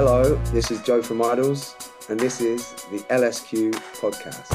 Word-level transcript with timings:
Hello, 0.00 0.36
this 0.52 0.70
is 0.70 0.80
Joe 0.82 1.02
from 1.02 1.20
Idles, 1.20 1.74
and 2.08 2.20
this 2.20 2.40
is 2.40 2.72
the 2.92 2.98
LSQ 3.10 3.72
podcast. 3.98 4.52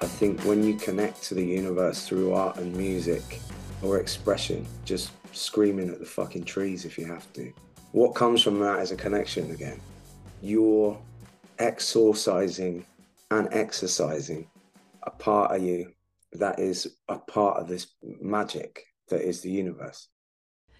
I 0.00 0.06
think 0.06 0.40
when 0.42 0.62
you 0.62 0.74
connect 0.74 1.20
to 1.24 1.34
the 1.34 1.44
universe 1.44 2.06
through 2.06 2.32
art 2.32 2.58
and 2.58 2.72
music 2.76 3.40
or 3.82 3.98
expression, 3.98 4.64
just 4.84 5.10
screaming 5.32 5.88
at 5.90 5.98
the 5.98 6.06
fucking 6.06 6.44
trees 6.44 6.84
if 6.84 6.96
you 6.96 7.06
have 7.06 7.32
to, 7.32 7.52
what 7.90 8.14
comes 8.14 8.40
from 8.40 8.60
that 8.60 8.78
is 8.78 8.92
a 8.92 8.96
connection 8.96 9.50
again. 9.50 9.80
You're 10.42 10.96
exorcising 11.58 12.86
and 13.32 13.48
exercising 13.50 14.46
a 15.02 15.10
part 15.10 15.54
of 15.54 15.62
you 15.62 15.92
that 16.32 16.58
is 16.58 16.96
a 17.08 17.18
part 17.18 17.58
of 17.58 17.68
this 17.68 17.88
magic 18.02 18.84
that 19.08 19.20
is 19.20 19.40
the 19.40 19.50
universe. 19.50 20.08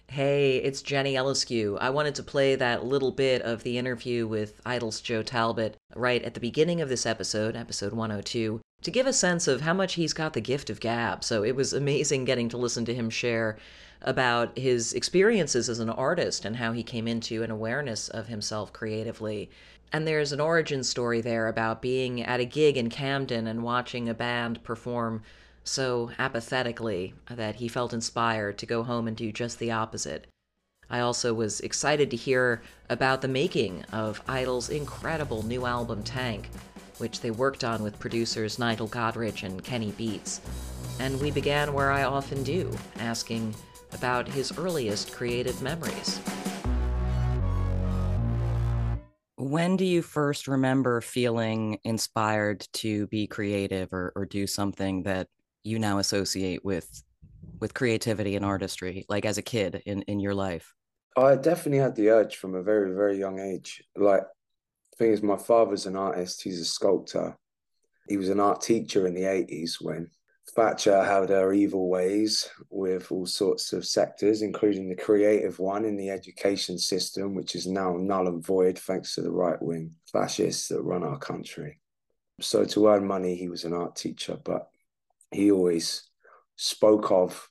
Hey, 0.07 0.57
it's 0.57 0.81
Jenny 0.81 1.13
Eliscu. 1.13 1.77
I 1.79 1.89
wanted 1.89 2.15
to 2.15 2.23
play 2.23 2.55
that 2.55 2.85
little 2.85 3.11
bit 3.11 3.41
of 3.41 3.63
the 3.63 3.77
interview 3.77 4.27
with 4.27 4.61
Idles' 4.65 5.01
Joe 5.01 5.23
Talbot 5.23 5.77
right 5.95 6.21
at 6.23 6.33
the 6.33 6.39
beginning 6.39 6.81
of 6.81 6.89
this 6.89 7.05
episode, 7.05 7.55
episode 7.55 7.93
102, 7.93 8.61
to 8.81 8.91
give 8.91 9.07
a 9.07 9.13
sense 9.13 9.47
of 9.47 9.61
how 9.61 9.73
much 9.73 9.93
he's 9.93 10.13
got 10.13 10.33
the 10.33 10.41
gift 10.41 10.69
of 10.69 10.79
gab. 10.79 11.23
So 11.23 11.43
it 11.43 11.55
was 11.55 11.73
amazing 11.73 12.25
getting 12.25 12.49
to 12.49 12.57
listen 12.57 12.85
to 12.85 12.93
him 12.93 13.09
share 13.09 13.57
about 14.01 14.57
his 14.57 14.93
experiences 14.93 15.69
as 15.69 15.79
an 15.79 15.89
artist 15.89 16.43
and 16.45 16.57
how 16.57 16.73
he 16.73 16.83
came 16.83 17.07
into 17.07 17.41
an 17.41 17.49
awareness 17.49 18.09
of 18.09 18.27
himself 18.27 18.73
creatively. 18.73 19.49
And 19.93 20.07
there's 20.07 20.31
an 20.31 20.39
origin 20.39 20.83
story 20.83 21.21
there 21.21 21.47
about 21.47 21.79
being 21.79 22.23
at 22.23 22.39
a 22.39 22.45
gig 22.45 22.77
in 22.77 22.89
Camden 22.89 23.45
and 23.45 23.61
watching 23.61 24.09
a 24.09 24.15
band 24.15 24.63
perform 24.63 25.21
so 25.63 26.09
apathetically 26.17 27.13
that 27.29 27.55
he 27.55 27.67
felt 27.67 27.93
inspired 27.93 28.57
to 28.57 28.65
go 28.65 28.81
home 28.81 29.07
and 29.07 29.15
do 29.15 29.31
just 29.31 29.59
the 29.59 29.71
opposite. 29.71 30.25
I 30.89 30.99
also 30.99 31.31
was 31.31 31.59
excited 31.61 32.09
to 32.09 32.17
hear 32.17 32.63
about 32.89 33.21
the 33.21 33.27
making 33.27 33.83
of 33.91 34.21
Idles' 34.27 34.69
incredible 34.69 35.43
new 35.43 35.67
album 35.67 36.03
Tangk, 36.03 36.45
which 36.97 37.21
they 37.21 37.31
worked 37.31 37.63
on 37.63 37.83
with 37.83 37.99
producers 37.99 38.57
Nigel 38.57 38.87
Godrich 38.87 39.43
and 39.43 39.63
Kenny 39.63 39.91
Beats. 39.91 40.41
And 40.99 41.21
we 41.21 41.29
began 41.29 41.71
where 41.71 41.91
I 41.91 42.03
often 42.03 42.43
do, 42.43 42.75
asking 42.97 43.55
about 43.93 44.27
his 44.27 44.57
earliest 44.57 45.13
creative 45.13 45.61
memories. 45.61 46.19
When 49.35 49.77
do 49.77 49.85
you 49.85 50.01
first 50.01 50.47
remember 50.47 51.01
feeling 51.01 51.79
inspired 51.83 52.67
to 52.73 53.07
be 53.07 53.25
creative 53.25 53.91
or, 53.91 54.13
or 54.15 54.25
do 54.25 54.45
something 54.45 55.03
that 55.03 55.27
you 55.63 55.79
now 55.79 55.97
associate 55.99 56.63
with 56.63 57.03
with 57.59 57.73
creativity 57.73 58.35
and 58.35 58.45
artistry, 58.45 59.05
like 59.09 59.25
as 59.25 59.37
a 59.37 59.41
kid 59.41 59.81
in, 59.85 60.01
in 60.03 60.19
your 60.19 60.33
life? 60.33 60.73
I 61.15 61.35
definitely 61.35 61.79
had 61.79 61.95
the 61.95 62.09
urge 62.09 62.35
from 62.35 62.55
a 62.55 62.63
very, 62.63 62.93
very 62.93 63.17
young 63.17 63.39
age. 63.39 63.83
Like, 63.95 64.23
thing 64.97 65.11
is, 65.11 65.23
my 65.23 65.37
father's 65.37 65.85
an 65.85 65.95
artist, 65.95 66.43
he's 66.43 66.59
a 66.59 66.65
sculptor. 66.65 67.37
He 68.07 68.17
was 68.17 68.29
an 68.29 68.39
art 68.39 68.61
teacher 68.61 69.07
in 69.07 69.13
the 69.13 69.21
80s 69.21 69.75
when 69.79 70.09
Thatcher 70.49 71.03
had 71.03 71.29
her 71.29 71.53
evil 71.53 71.89
ways 71.89 72.49
with 72.69 73.11
all 73.11 73.25
sorts 73.25 73.73
of 73.73 73.85
sectors, 73.85 74.41
including 74.41 74.89
the 74.89 74.95
creative 74.95 75.57
one 75.57 75.85
in 75.85 75.95
the 75.95 76.09
education 76.09 76.77
system, 76.77 77.33
which 77.33 77.55
is 77.55 77.65
now 77.65 77.95
null 77.97 78.27
and 78.27 78.45
void 78.45 78.77
thanks 78.77 79.15
to 79.15 79.21
the 79.21 79.31
right 79.31 79.61
wing 79.61 79.95
fascists 80.11 80.67
that 80.67 80.81
run 80.81 81.03
our 81.03 81.17
country. 81.17 81.79
So, 82.41 82.65
to 82.65 82.87
earn 82.87 83.07
money, 83.07 83.35
he 83.35 83.47
was 83.47 83.63
an 83.63 83.73
art 83.73 83.95
teacher, 83.95 84.37
but 84.43 84.69
he 85.31 85.49
always 85.51 86.09
spoke 86.55 87.11
of 87.11 87.49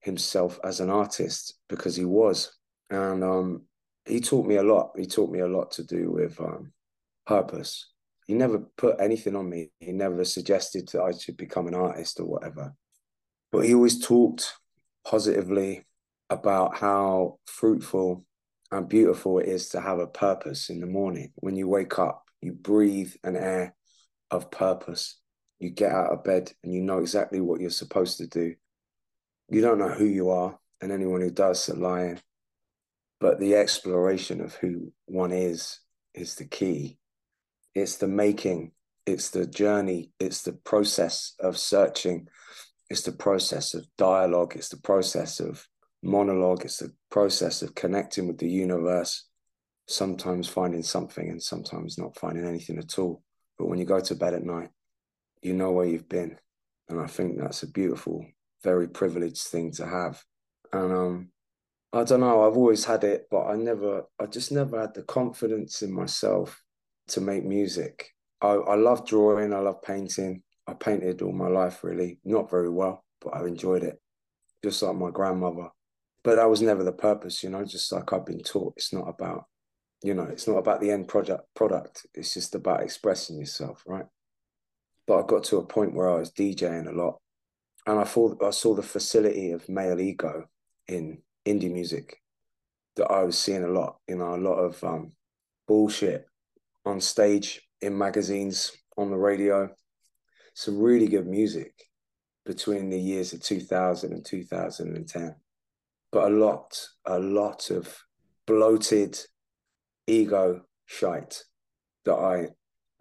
himself 0.00 0.58
as 0.64 0.80
an 0.80 0.90
artist 0.90 1.54
because 1.68 1.94
he 1.94 2.04
was. 2.04 2.52
And 2.88 3.22
um, 3.22 3.62
he 4.06 4.20
taught 4.20 4.46
me 4.46 4.56
a 4.56 4.62
lot. 4.62 4.92
He 4.96 5.06
taught 5.06 5.30
me 5.30 5.40
a 5.40 5.46
lot 5.46 5.72
to 5.72 5.84
do 5.84 6.10
with 6.10 6.40
um, 6.40 6.72
purpose 7.26 7.90
he 8.30 8.36
never 8.36 8.60
put 8.76 9.00
anything 9.00 9.34
on 9.34 9.50
me. 9.50 9.72
He 9.80 9.90
never 9.90 10.24
suggested 10.24 10.88
that 10.90 11.02
I 11.02 11.10
should 11.10 11.36
become 11.36 11.66
an 11.66 11.74
artist 11.74 12.20
or 12.20 12.26
whatever. 12.26 12.76
But 13.50 13.64
he 13.64 13.74
always 13.74 13.98
talked 13.98 14.54
positively 15.04 15.84
about 16.30 16.76
how 16.76 17.40
fruitful 17.46 18.24
and 18.70 18.88
beautiful 18.88 19.40
it 19.40 19.48
is 19.48 19.70
to 19.70 19.80
have 19.80 19.98
a 19.98 20.06
purpose 20.06 20.70
in 20.70 20.78
the 20.78 20.86
morning. 20.86 21.32
When 21.38 21.56
you 21.56 21.66
wake 21.66 21.98
up, 21.98 22.22
you 22.40 22.52
breathe 22.52 23.12
an 23.24 23.34
air 23.34 23.74
of 24.30 24.52
purpose. 24.52 25.18
You 25.58 25.70
get 25.70 25.90
out 25.90 26.12
of 26.12 26.22
bed 26.22 26.52
and 26.62 26.72
you 26.72 26.82
know 26.82 26.98
exactly 26.98 27.40
what 27.40 27.60
you're 27.60 27.70
supposed 27.70 28.18
to 28.18 28.28
do. 28.28 28.54
You 29.48 29.60
don't 29.60 29.80
know 29.80 29.88
who 29.88 30.06
you 30.06 30.30
are, 30.30 30.56
and 30.80 30.92
anyone 30.92 31.20
who 31.20 31.32
does 31.32 31.68
are 31.68 31.74
lying. 31.74 32.20
But 33.18 33.40
the 33.40 33.56
exploration 33.56 34.40
of 34.40 34.54
who 34.54 34.92
one 35.06 35.32
is 35.32 35.80
is 36.14 36.36
the 36.36 36.44
key 36.44 36.99
it's 37.74 37.96
the 37.96 38.08
making 38.08 38.72
it's 39.06 39.30
the 39.30 39.46
journey 39.46 40.10
it's 40.18 40.42
the 40.42 40.52
process 40.52 41.34
of 41.40 41.56
searching 41.56 42.28
it's 42.88 43.02
the 43.02 43.12
process 43.12 43.74
of 43.74 43.86
dialogue 43.96 44.54
it's 44.56 44.68
the 44.68 44.80
process 44.80 45.40
of 45.40 45.66
monologue 46.02 46.64
it's 46.64 46.78
the 46.78 46.92
process 47.10 47.62
of 47.62 47.74
connecting 47.74 48.26
with 48.26 48.38
the 48.38 48.48
universe 48.48 49.26
sometimes 49.86 50.48
finding 50.48 50.82
something 50.82 51.28
and 51.30 51.42
sometimes 51.42 51.98
not 51.98 52.16
finding 52.16 52.46
anything 52.46 52.78
at 52.78 52.96
all. 52.96 53.22
But 53.58 53.66
when 53.66 53.80
you 53.80 53.84
go 53.84 53.98
to 53.98 54.14
bed 54.14 54.34
at 54.34 54.44
night 54.44 54.70
you 55.42 55.54
know 55.54 55.72
where 55.72 55.86
you've 55.86 56.08
been. 56.08 56.36
And 56.88 57.00
i 57.00 57.06
think 57.06 57.38
that's 57.38 57.62
a 57.62 57.70
beautiful 57.70 58.26
very 58.62 58.88
privileged 58.88 59.42
thing 59.42 59.70
to 59.72 59.86
have. 59.86 60.22
And 60.72 60.92
um 60.92 61.28
i 61.92 62.04
don't 62.04 62.20
know 62.20 62.46
i've 62.46 62.56
always 62.56 62.84
had 62.84 63.02
it 63.02 63.26
but 63.30 63.46
i 63.46 63.56
never 63.56 64.04
i 64.20 64.26
just 64.26 64.52
never 64.52 64.80
had 64.80 64.94
the 64.94 65.02
confidence 65.02 65.82
in 65.82 65.92
myself 65.92 66.62
to 67.10 67.20
make 67.20 67.44
music. 67.44 68.10
I, 68.40 68.48
I 68.48 68.74
love 68.76 69.06
drawing, 69.06 69.52
I 69.52 69.58
love 69.58 69.82
painting. 69.82 70.42
I 70.66 70.74
painted 70.74 71.22
all 71.22 71.32
my 71.32 71.48
life, 71.48 71.82
really. 71.82 72.18
Not 72.24 72.50
very 72.50 72.70
well, 72.70 73.04
but 73.20 73.30
I 73.30 73.46
enjoyed 73.46 73.82
it, 73.82 74.00
just 74.62 74.82
like 74.82 74.96
my 74.96 75.10
grandmother. 75.10 75.68
But 76.22 76.36
that 76.36 76.48
was 76.48 76.62
never 76.62 76.84
the 76.84 76.92
purpose, 76.92 77.42
you 77.42 77.50
know, 77.50 77.64
just 77.64 77.90
like 77.92 78.12
I've 78.12 78.26
been 78.26 78.42
taught. 78.42 78.74
It's 78.76 78.92
not 78.92 79.08
about, 79.08 79.46
you 80.02 80.14
know, 80.14 80.24
it's 80.24 80.46
not 80.46 80.58
about 80.58 80.80
the 80.80 80.90
end 80.90 81.08
project 81.08 81.42
product. 81.54 82.06
It's 82.14 82.34
just 82.34 82.54
about 82.54 82.82
expressing 82.82 83.38
yourself, 83.38 83.82
right? 83.86 84.04
But 85.06 85.18
I 85.18 85.26
got 85.26 85.44
to 85.44 85.58
a 85.58 85.66
point 85.66 85.94
where 85.94 86.10
I 86.10 86.18
was 86.18 86.30
DJing 86.30 86.88
a 86.88 86.92
lot. 86.92 87.18
And 87.86 87.98
I 87.98 88.04
thought 88.04 88.42
I 88.44 88.50
saw 88.50 88.74
the 88.74 88.82
facility 88.82 89.50
of 89.52 89.68
male 89.68 90.00
ego 90.00 90.44
in 90.86 91.22
indie 91.46 91.72
music 91.72 92.20
that 92.96 93.10
I 93.10 93.24
was 93.24 93.38
seeing 93.38 93.64
a 93.64 93.68
lot, 93.68 93.96
you 94.06 94.16
know, 94.16 94.34
a 94.34 94.36
lot 94.36 94.56
of 94.56 94.84
um, 94.84 95.12
bullshit 95.66 96.26
on 96.84 97.00
stage, 97.00 97.60
in 97.80 97.96
magazines, 97.96 98.72
on 98.96 99.10
the 99.10 99.16
radio. 99.16 99.68
Some 100.54 100.78
really 100.78 101.08
good 101.08 101.26
music 101.26 101.72
between 102.44 102.90
the 102.90 102.98
years 102.98 103.32
of 103.32 103.42
2000 103.42 104.12
and 104.12 104.24
2010. 104.24 105.34
But 106.12 106.32
a 106.32 106.34
lot, 106.34 106.86
a 107.06 107.18
lot 107.18 107.70
of 107.70 107.96
bloated 108.46 109.18
ego 110.06 110.62
shite 110.86 111.44
that 112.04 112.16
I 112.16 112.48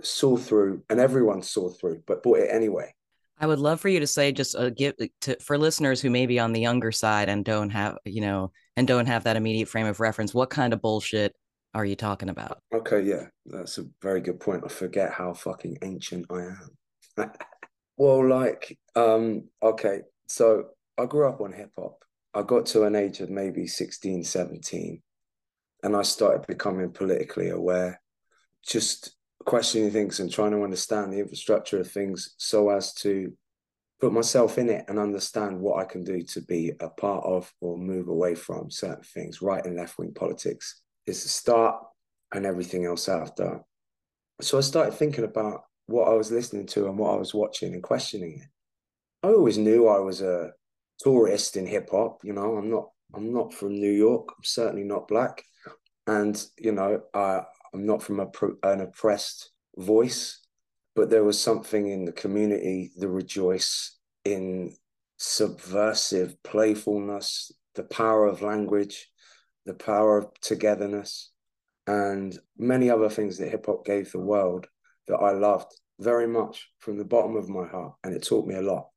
saw 0.02 0.38
through 0.38 0.84
and 0.90 1.00
everyone 1.00 1.42
saw 1.42 1.70
through, 1.70 2.04
but 2.06 2.24
bought 2.24 2.40
it 2.40 2.50
anyway. 2.52 2.94
I 3.42 3.48
would 3.48 3.60
love 3.60 3.80
for 3.80 3.90
you 3.90 4.02
to 4.02 4.08
say 4.08 4.32
just 4.32 4.56
a 4.56 4.70
give 4.70 4.96
to 5.22 5.38
for 5.40 5.58
listeners 5.58 6.02
who 6.02 6.10
may 6.10 6.26
be 6.26 6.40
on 6.40 6.52
the 6.52 6.60
younger 6.60 6.92
side 6.92 7.30
and 7.30 7.46
don't 7.46 7.70
have, 7.70 7.98
you 8.04 8.20
know, 8.20 8.52
and 8.76 8.86
don't 8.86 9.06
have 9.06 9.24
that 9.24 9.38
immediate 9.38 9.70
frame 9.70 9.88
of 9.88 10.02
reference. 10.02 10.34
What 10.34 10.50
kind 10.50 10.74
of 10.74 10.82
bullshit 10.82 11.34
are 11.74 11.86
you 11.86 11.96
talking 11.96 12.30
about? 12.30 12.60
Okay, 12.74 13.02
yeah, 13.02 13.28
that's 13.46 13.78
a 13.78 13.86
very 14.02 14.22
good 14.22 14.40
point. 14.40 14.64
I 14.66 14.70
forget 14.70 15.12
how 15.12 15.34
fucking 15.34 15.78
ancient 15.84 16.26
I 16.32 16.50
am. 17.18 17.32
well, 17.98 18.28
like, 18.28 18.78
um, 18.96 19.50
okay, 19.62 20.02
so 20.28 20.70
I 20.98 21.06
grew 21.06 21.28
up 21.28 21.42
on 21.42 21.54
hip 21.54 21.72
hop. 21.78 22.04
I 22.34 22.44
got 22.44 22.66
to 22.68 22.84
an 22.84 22.96
age 22.96 23.20
of 23.20 23.30
maybe 23.30 23.68
16, 23.68 24.24
17, 24.24 25.02
and 25.84 25.96
I 25.96 26.02
started 26.02 26.48
becoming 26.48 26.92
politically 26.92 27.50
aware, 27.50 28.02
just 28.66 29.16
questioning 29.46 29.92
things 29.92 30.20
and 30.20 30.32
trying 30.32 30.52
to 30.52 30.64
understand 30.64 31.14
the 31.14 31.20
infrastructure 31.20 31.80
of 31.80 31.90
things 31.90 32.36
so 32.38 32.70
as 32.70 32.94
to 32.94 33.34
put 34.00 34.14
myself 34.14 34.58
in 34.58 34.70
it 34.70 34.86
and 34.88 35.00
understand 35.00 35.60
what 35.60 35.80
I 35.80 35.86
can 35.86 36.04
do 36.04 36.22
to 36.22 36.42
be 36.42 36.72
a 36.80 36.90
part 36.90 37.26
of 37.26 37.52
or 37.62 37.78
move 37.78 38.08
away 38.08 38.36
from 38.36 38.72
certain 38.72 39.04
things. 39.04 39.42
Right 39.42 39.66
and 39.66 39.76
left 39.76 39.98
wing 39.98 40.14
politics 40.14 40.82
is 41.10 41.24
the 41.24 41.30
start 41.30 41.84
and 42.34 42.46
everything 42.46 42.86
else 42.86 43.10
after. 43.10 43.62
So 44.42 44.58
I 44.58 44.62
started 44.62 44.94
thinking 44.94 45.26
about 45.26 45.64
what 45.88 46.08
I 46.08 46.14
was 46.14 46.32
listening 46.32 46.68
to 46.68 46.88
and 46.88 46.98
what 46.98 47.14
I 47.14 47.18
was 47.18 47.34
watching 47.34 47.74
and 47.74 47.84
questioning 47.84 48.40
it. 48.42 49.28
I 49.28 49.32
always 49.32 49.58
knew 49.58 49.88
I 49.88 50.00
was 50.00 50.22
a 50.22 50.52
tourist 51.00 51.58
in 51.58 51.66
hip 51.66 51.90
hop. 51.92 52.20
You 52.24 52.34
know, 52.34 52.56
I'm 52.56 52.70
not 52.70 52.90
I'm 53.14 53.34
not 53.34 53.54
from 53.54 53.74
New 53.74 53.92
York. 53.92 54.30
I'm 54.30 54.44
certainly 54.44 54.84
not 54.84 55.08
black, 55.08 55.44
and 56.08 56.42
you 56.58 56.72
know, 56.72 57.02
I 57.14 57.42
I'm 57.74 57.86
not 57.86 58.04
from 58.04 58.20
a, 58.20 58.28
an 58.64 58.82
oppressed 58.82 59.52
voice. 59.78 60.40
But 60.96 61.10
there 61.10 61.24
was 61.24 61.40
something 61.40 61.90
in 61.90 62.06
the 62.06 62.12
community, 62.12 62.92
the 62.98 63.08
rejoice 63.08 63.98
in 64.26 64.76
subversive 65.18 66.42
playfulness, 66.44 67.52
the 67.76 67.84
power 67.84 68.26
of 68.26 68.42
language, 68.42 69.08
the 69.70 69.76
power 69.76 70.18
of 70.18 70.34
togetherness, 70.42 71.30
and 71.86 72.38
many 72.58 72.90
other 72.90 73.08
things 73.08 73.38
that 73.38 73.50
hip 73.50 73.68
hop 73.68 73.86
gave 73.86 74.12
the 74.12 74.20
world 74.20 74.66
that 75.08 75.18
I 75.18 75.32
loved 75.32 75.72
very 76.00 76.28
much 76.28 76.70
from 76.80 76.98
the 76.98 77.06
bottom 77.06 77.36
of 77.36 77.50
my 77.50 77.68
heart. 77.68 77.94
And 78.04 78.16
it 78.16 78.24
taught 78.24 78.48
me 78.48 78.56
a 78.56 78.64
lot. 78.64 78.88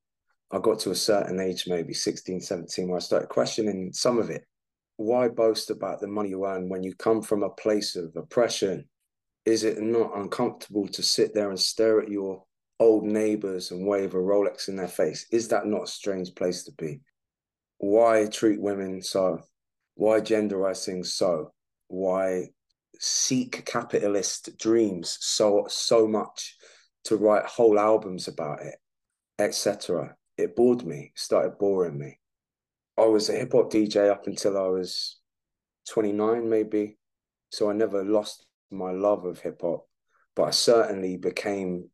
I 0.51 0.59
got 0.61 0.81
to 0.81 0.91
a 0.91 0.95
certain 0.95 1.41
age, 1.41 1.65
maybe 1.67 1.93
16, 1.93 2.41
17, 2.41 2.89
where 2.89 2.97
I 2.97 3.01
started 3.01 3.29
questioning 3.29 3.93
some 3.93 4.19
of 4.19 4.31
it. 4.31 4.45
Why 4.97 5.29
boast 5.29 5.71
about 5.71 6.01
the 6.01 6.07
money 6.07 6.31
you 6.31 6.47
earn 6.47 6.71
when 6.71 6.83
you 6.83 6.95
come 6.95 7.21
from 7.21 7.43
a 7.43 7.51
place 7.51 7.95
of 7.95 8.17
oppression? 8.17 8.89
Is 9.45 9.65
it 9.65 9.79
not 9.79 10.17
uncomfortable 10.17 10.89
to 10.89 11.03
sit 11.03 11.35
there 11.35 11.51
and 11.51 11.61
stare 11.61 12.01
at 12.01 12.09
your 12.09 12.45
old 12.81 13.05
neighbors 13.05 13.73
and 13.73 13.87
wave 13.87 14.15
a 14.15 14.19
Rolex 14.19 14.69
in 14.69 14.77
their 14.77 14.89
face? 14.89 15.27
Is 15.31 15.49
that 15.49 15.67
not 15.67 15.85
a 15.85 15.87
strange 15.87 16.35
place 16.35 16.65
to 16.65 16.73
be? 16.73 17.01
Why 17.77 18.27
treat 18.27 18.61
women 18.61 19.03
so? 19.03 19.43
Why 19.95 20.21
genderize 20.21 20.85
things 20.85 21.15
so? 21.15 21.53
Why 21.89 22.49
seek 22.99 23.65
capitalist 23.67 24.57
dreams 24.59 25.19
so 25.21 25.67
so 25.69 26.07
much 26.07 26.57
to 27.05 27.17
write 27.17 27.45
whole 27.45 27.79
albums 27.79 28.29
about 28.29 28.63
it, 28.63 28.77
etc. 29.39 30.15
It 30.39 30.57
bored 30.57 30.85
me, 30.85 31.13
started 31.15 31.59
boring 31.59 31.99
me. 31.99 32.19
I 32.99 33.07
was 33.07 33.29
a 33.29 33.33
hip 33.33 33.53
hop 33.53 33.71
DJ 33.71 34.11
up 34.11 34.27
until 34.27 34.57
I 34.57 34.69
was 34.69 35.19
29, 35.91 36.49
maybe. 36.49 36.99
So 37.51 37.71
I 37.71 37.73
never 37.73 38.05
lost 38.05 38.47
my 38.71 38.93
love 38.93 39.25
of 39.25 39.41
hip 39.41 39.61
hop, 39.61 39.87
but 40.37 40.45
I 40.45 40.51
certainly 40.51 41.17
became 41.17 41.91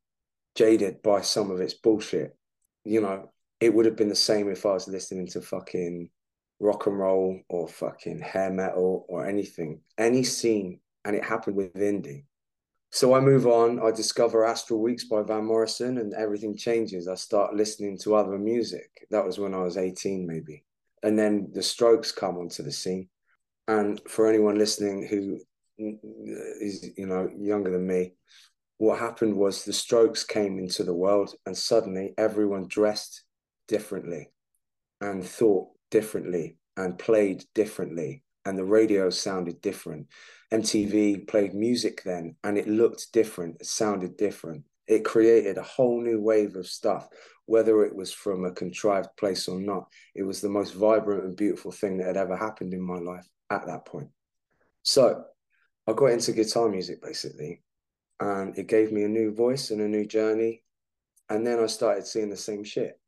jaded 0.54 1.02
by 1.02 1.22
some 1.22 1.50
of 1.50 1.60
its 1.60 1.74
bullshit. 1.74 2.36
You 2.84 3.00
know, 3.00 3.30
it 3.60 3.74
would 3.74 3.86
have 3.86 3.96
been 3.96 4.08
the 4.08 4.14
same 4.14 4.48
if 4.50 4.66
I 4.66 4.72
was 4.72 4.88
listening 4.88 5.26
to 5.28 5.40
fucking 5.40 6.10
rock 6.60 6.86
and 6.86 6.98
roll 6.98 7.40
or 7.48 7.68
fucking 7.68 8.20
hair 8.20 8.50
metal 8.50 9.06
or 9.08 9.26
anything, 9.26 9.80
any 9.96 10.22
scene, 10.24 10.80
and 11.04 11.14
it 11.14 11.24
happened 11.24 11.56
with 11.56 11.72
indie. 11.74 12.24
So 12.90 13.14
I 13.14 13.20
move 13.20 13.46
on. 13.46 13.80
I 13.80 13.90
discover 13.90 14.46
Astral 14.46 14.80
Weeks 14.80 15.04
by 15.04 15.22
Van 15.22 15.44
Morrison, 15.44 15.98
and 15.98 16.14
everything 16.14 16.56
changes. 16.56 17.06
I 17.06 17.14
start 17.16 17.54
listening 17.54 17.98
to 17.98 18.14
other 18.14 18.38
music. 18.38 18.90
That 19.10 19.26
was 19.26 19.38
when 19.38 19.54
I 19.54 19.58
was 19.58 19.76
18, 19.76 20.26
maybe. 20.26 20.64
And 21.02 21.18
then 21.18 21.50
the 21.52 21.62
Strokes 21.62 22.12
come 22.12 22.38
onto 22.38 22.62
the 22.62 22.72
scene. 22.72 23.08
And 23.68 24.00
for 24.08 24.26
anyone 24.26 24.56
listening 24.56 25.06
who 25.06 25.38
is, 25.78 26.90
you 26.96 27.06
know, 27.06 27.30
younger 27.38 27.70
than 27.70 27.86
me, 27.86 28.14
what 28.78 28.98
happened 28.98 29.36
was 29.36 29.64
the 29.64 29.72
Strokes 29.72 30.24
came 30.24 30.58
into 30.58 30.82
the 30.82 30.94
world, 30.94 31.34
and 31.44 31.56
suddenly 31.56 32.14
everyone 32.16 32.68
dressed 32.68 33.22
differently, 33.68 34.30
and 35.00 35.22
thought 35.22 35.68
differently, 35.90 36.56
and 36.76 36.98
played 36.98 37.44
differently, 37.54 38.22
and 38.44 38.56
the 38.56 38.64
radio 38.64 39.10
sounded 39.10 39.60
different 39.60 40.06
MTV 40.52 41.28
played 41.28 41.54
music 41.54 42.02
then 42.04 42.36
and 42.42 42.56
it 42.56 42.66
looked 42.66 43.12
different, 43.12 43.56
it 43.60 43.66
sounded 43.66 44.16
different. 44.16 44.64
It 44.86 45.04
created 45.04 45.58
a 45.58 45.62
whole 45.62 46.00
new 46.00 46.20
wave 46.20 46.56
of 46.56 46.66
stuff, 46.66 47.08
whether 47.44 47.84
it 47.84 47.94
was 47.94 48.12
from 48.12 48.44
a 48.44 48.52
contrived 48.52 49.10
place 49.18 49.48
or 49.48 49.60
not. 49.60 49.88
It 50.14 50.22
was 50.22 50.40
the 50.40 50.48
most 50.48 50.74
vibrant 50.74 51.24
and 51.24 51.36
beautiful 51.36 51.70
thing 51.70 51.98
that 51.98 52.06
had 52.06 52.16
ever 52.16 52.36
happened 52.36 52.72
in 52.72 52.80
my 52.80 52.98
life 52.98 53.28
at 53.50 53.66
that 53.66 53.84
point. 53.84 54.08
So 54.82 55.24
I 55.86 55.92
got 55.92 56.12
into 56.12 56.32
guitar 56.32 56.70
music 56.70 57.02
basically, 57.02 57.62
and 58.20 58.56
it 58.58 58.66
gave 58.66 58.90
me 58.90 59.04
a 59.04 59.08
new 59.08 59.34
voice 59.34 59.70
and 59.70 59.82
a 59.82 59.88
new 59.88 60.06
journey. 60.06 60.62
And 61.28 61.46
then 61.46 61.60
I 61.60 61.66
started 61.66 62.06
seeing 62.06 62.30
the 62.30 62.36
same 62.38 62.64
shit. 62.64 62.98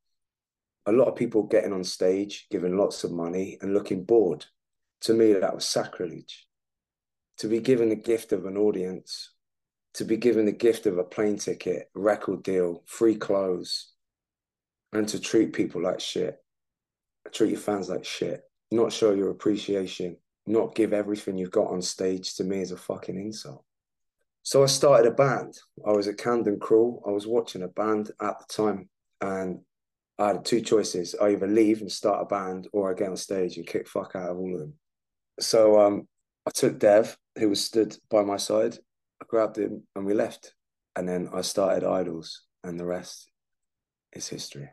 A 0.90 0.92
lot 0.92 1.06
of 1.06 1.14
people 1.14 1.44
getting 1.44 1.72
on 1.72 1.84
stage, 1.84 2.48
giving 2.50 2.76
lots 2.76 3.04
of 3.04 3.12
money 3.12 3.58
and 3.60 3.72
looking 3.72 4.02
bored. 4.02 4.44
To 5.02 5.14
me, 5.14 5.32
that 5.34 5.54
was 5.54 5.64
sacrilege 5.64 6.48
to 7.38 7.46
be 7.46 7.60
given 7.60 7.88
the 7.88 7.94
gift 7.94 8.32
of 8.32 8.44
an 8.44 8.56
audience, 8.56 9.32
to 9.94 10.04
be 10.04 10.16
given 10.16 10.46
the 10.46 10.52
gift 10.52 10.86
of 10.86 10.98
a 10.98 11.04
plane 11.04 11.38
ticket, 11.38 11.88
record 11.94 12.42
deal, 12.42 12.82
free 12.86 13.14
clothes, 13.14 13.92
and 14.92 15.08
to 15.08 15.20
treat 15.20 15.52
people 15.52 15.80
like 15.80 16.00
shit, 16.00 16.36
treat 17.32 17.52
your 17.52 17.60
fans 17.60 17.88
like 17.88 18.04
shit, 18.04 18.42
not 18.72 18.92
show 18.92 19.14
your 19.14 19.30
appreciation, 19.30 20.16
not 20.48 20.74
give 20.74 20.92
everything 20.92 21.38
you've 21.38 21.52
got 21.52 21.68
on 21.68 21.80
stage 21.80 22.34
to 22.34 22.42
me 22.42 22.60
is 22.60 22.72
a 22.72 22.76
fucking 22.76 23.16
insult. 23.16 23.64
So 24.42 24.64
I 24.64 24.66
started 24.66 25.06
a 25.06 25.14
band. 25.14 25.54
I 25.86 25.92
was 25.92 26.08
at 26.08 26.18
Camden 26.18 26.58
Crawl. 26.58 27.02
I 27.06 27.10
was 27.12 27.28
watching 27.28 27.62
a 27.62 27.68
band 27.68 28.10
at 28.20 28.34
the 28.40 28.44
time, 28.52 28.88
and 29.20 29.60
I 30.20 30.28
had 30.28 30.44
two 30.44 30.60
choices: 30.60 31.16
I 31.20 31.30
either 31.30 31.48
leave 31.48 31.80
and 31.80 31.90
start 31.90 32.22
a 32.22 32.26
band, 32.26 32.68
or 32.72 32.90
I 32.90 32.94
get 32.94 33.08
on 33.08 33.16
stage 33.16 33.56
and 33.56 33.66
kick 33.66 33.88
fuck 33.88 34.12
out 34.14 34.30
of 34.30 34.38
all 34.38 34.54
of 34.54 34.60
them. 34.60 34.74
So 35.40 35.80
um, 35.80 36.06
I 36.46 36.50
took 36.50 36.78
Dev, 36.78 37.16
who 37.38 37.48
was 37.48 37.64
stood 37.64 37.96
by 38.10 38.22
my 38.22 38.36
side. 38.36 38.76
I 39.22 39.26
grabbed 39.26 39.58
him 39.58 39.82
and 39.94 40.06
we 40.06 40.14
left. 40.14 40.54
And 40.96 41.08
then 41.08 41.28
I 41.32 41.42
started 41.42 41.86
Idles 41.86 42.42
and 42.64 42.78
the 42.78 42.86
rest 42.86 43.30
is 44.12 44.28
history. 44.28 44.68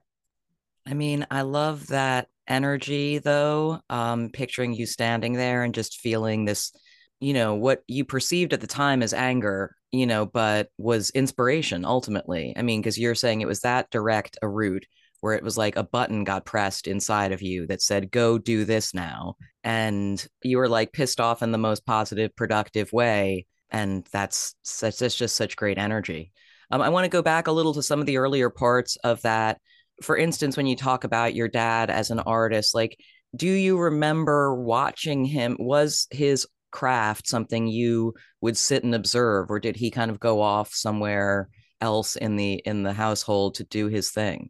I 0.86 0.94
mean, 0.94 1.28
I 1.30 1.42
love 1.42 1.88
that 1.88 2.28
energy 2.48 3.20
though. 3.20 3.82
Um, 3.90 4.30
picturing 4.30 4.74
you 4.74 4.86
standing 4.86 5.34
there 5.34 5.64
and 5.64 5.74
just 5.74 6.00
feeling 6.00 6.46
this, 6.46 6.72
you 7.20 7.34
know, 7.34 7.56
what 7.56 7.84
you 7.88 8.06
perceived 8.06 8.54
at 8.54 8.62
the 8.62 8.68
time 8.68 9.04
as 9.04 9.14
anger, 9.14 9.75
you 9.92 10.08
know, 10.08 10.25
but 10.25 10.70
was 10.77 11.10
inspiration 11.12 11.86
ultimately. 11.86 12.54
I 12.56 12.62
mean, 12.62 12.82
because 12.82 12.98
you're 12.98 13.16
saying 13.16 13.42
it 13.42 13.48
was 13.48 13.62
that 13.62 13.89
direct 13.92 14.38
a 14.42 14.48
route 14.48 14.86
where 15.21 15.33
it 15.33 15.43
was 15.43 15.57
like 15.57 15.75
a 15.75 15.83
button 15.83 16.24
got 16.24 16.45
pressed 16.45 16.88
inside 16.88 17.31
of 17.31 17.41
you 17.41 17.67
that 17.67 17.81
said, 17.81 18.12
go 18.12 18.38
do 18.38 18.65
this 18.65 18.93
now. 18.93 19.36
And 19.63 20.25
you 20.43 20.57
were 20.57 20.69
like 20.69 20.93
pissed 20.93 21.19
off 21.19 21.41
in 21.41 21.51
the 21.51 21.57
most 21.57 21.86
positive, 21.86 22.36
productive 22.36 22.93
way. 22.93 23.45
And 23.69 24.07
that's 24.12 24.55
such, 24.63 24.97
that's 24.97 25.15
just 25.15 25.36
such 25.36 25.55
great 25.55 25.77
energy. 25.77 26.31
Um, 26.71 26.81
I 26.81 26.89
want 26.89 27.05
to 27.05 27.09
go 27.09 27.21
back 27.21 27.47
a 27.47 27.51
little 27.51 27.74
to 27.74 27.83
some 27.83 28.00
of 28.00 28.05
the 28.05 28.17
earlier 28.17 28.50
parts 28.50 28.97
of 28.97 29.21
that. 29.21 29.59
For 30.01 30.17
instance, 30.17 30.55
when 30.55 30.67
you 30.67 30.75
talk 30.75 31.03
about 31.03 31.36
your 31.36 31.47
dad 31.47 31.89
as 31.89 32.12
an 32.12 32.19
artist, 32.19 32.75
like, 32.75 33.00
do 33.36 33.47
you 33.47 33.77
remember 33.77 34.55
watching 34.55 35.25
him? 35.25 35.57
Was 35.59 36.07
his 36.12 36.47
craft 36.71 37.27
something 37.27 37.67
you 37.67 38.13
would 38.41 38.57
sit 38.57 38.83
and 38.83 38.93
observe, 38.93 39.50
or 39.50 39.59
did 39.59 39.75
he 39.75 39.89
kind 39.89 40.12
of 40.12 40.19
go 40.19 40.41
off 40.41 40.74
somewhere 40.74 41.50
else 41.81 42.15
in 42.15 42.36
the 42.36 42.53
in 42.65 42.83
the 42.83 42.93
household 42.93 43.55
to 43.55 43.63
do 43.63 43.88
his 43.88 44.12
thing? 44.12 44.50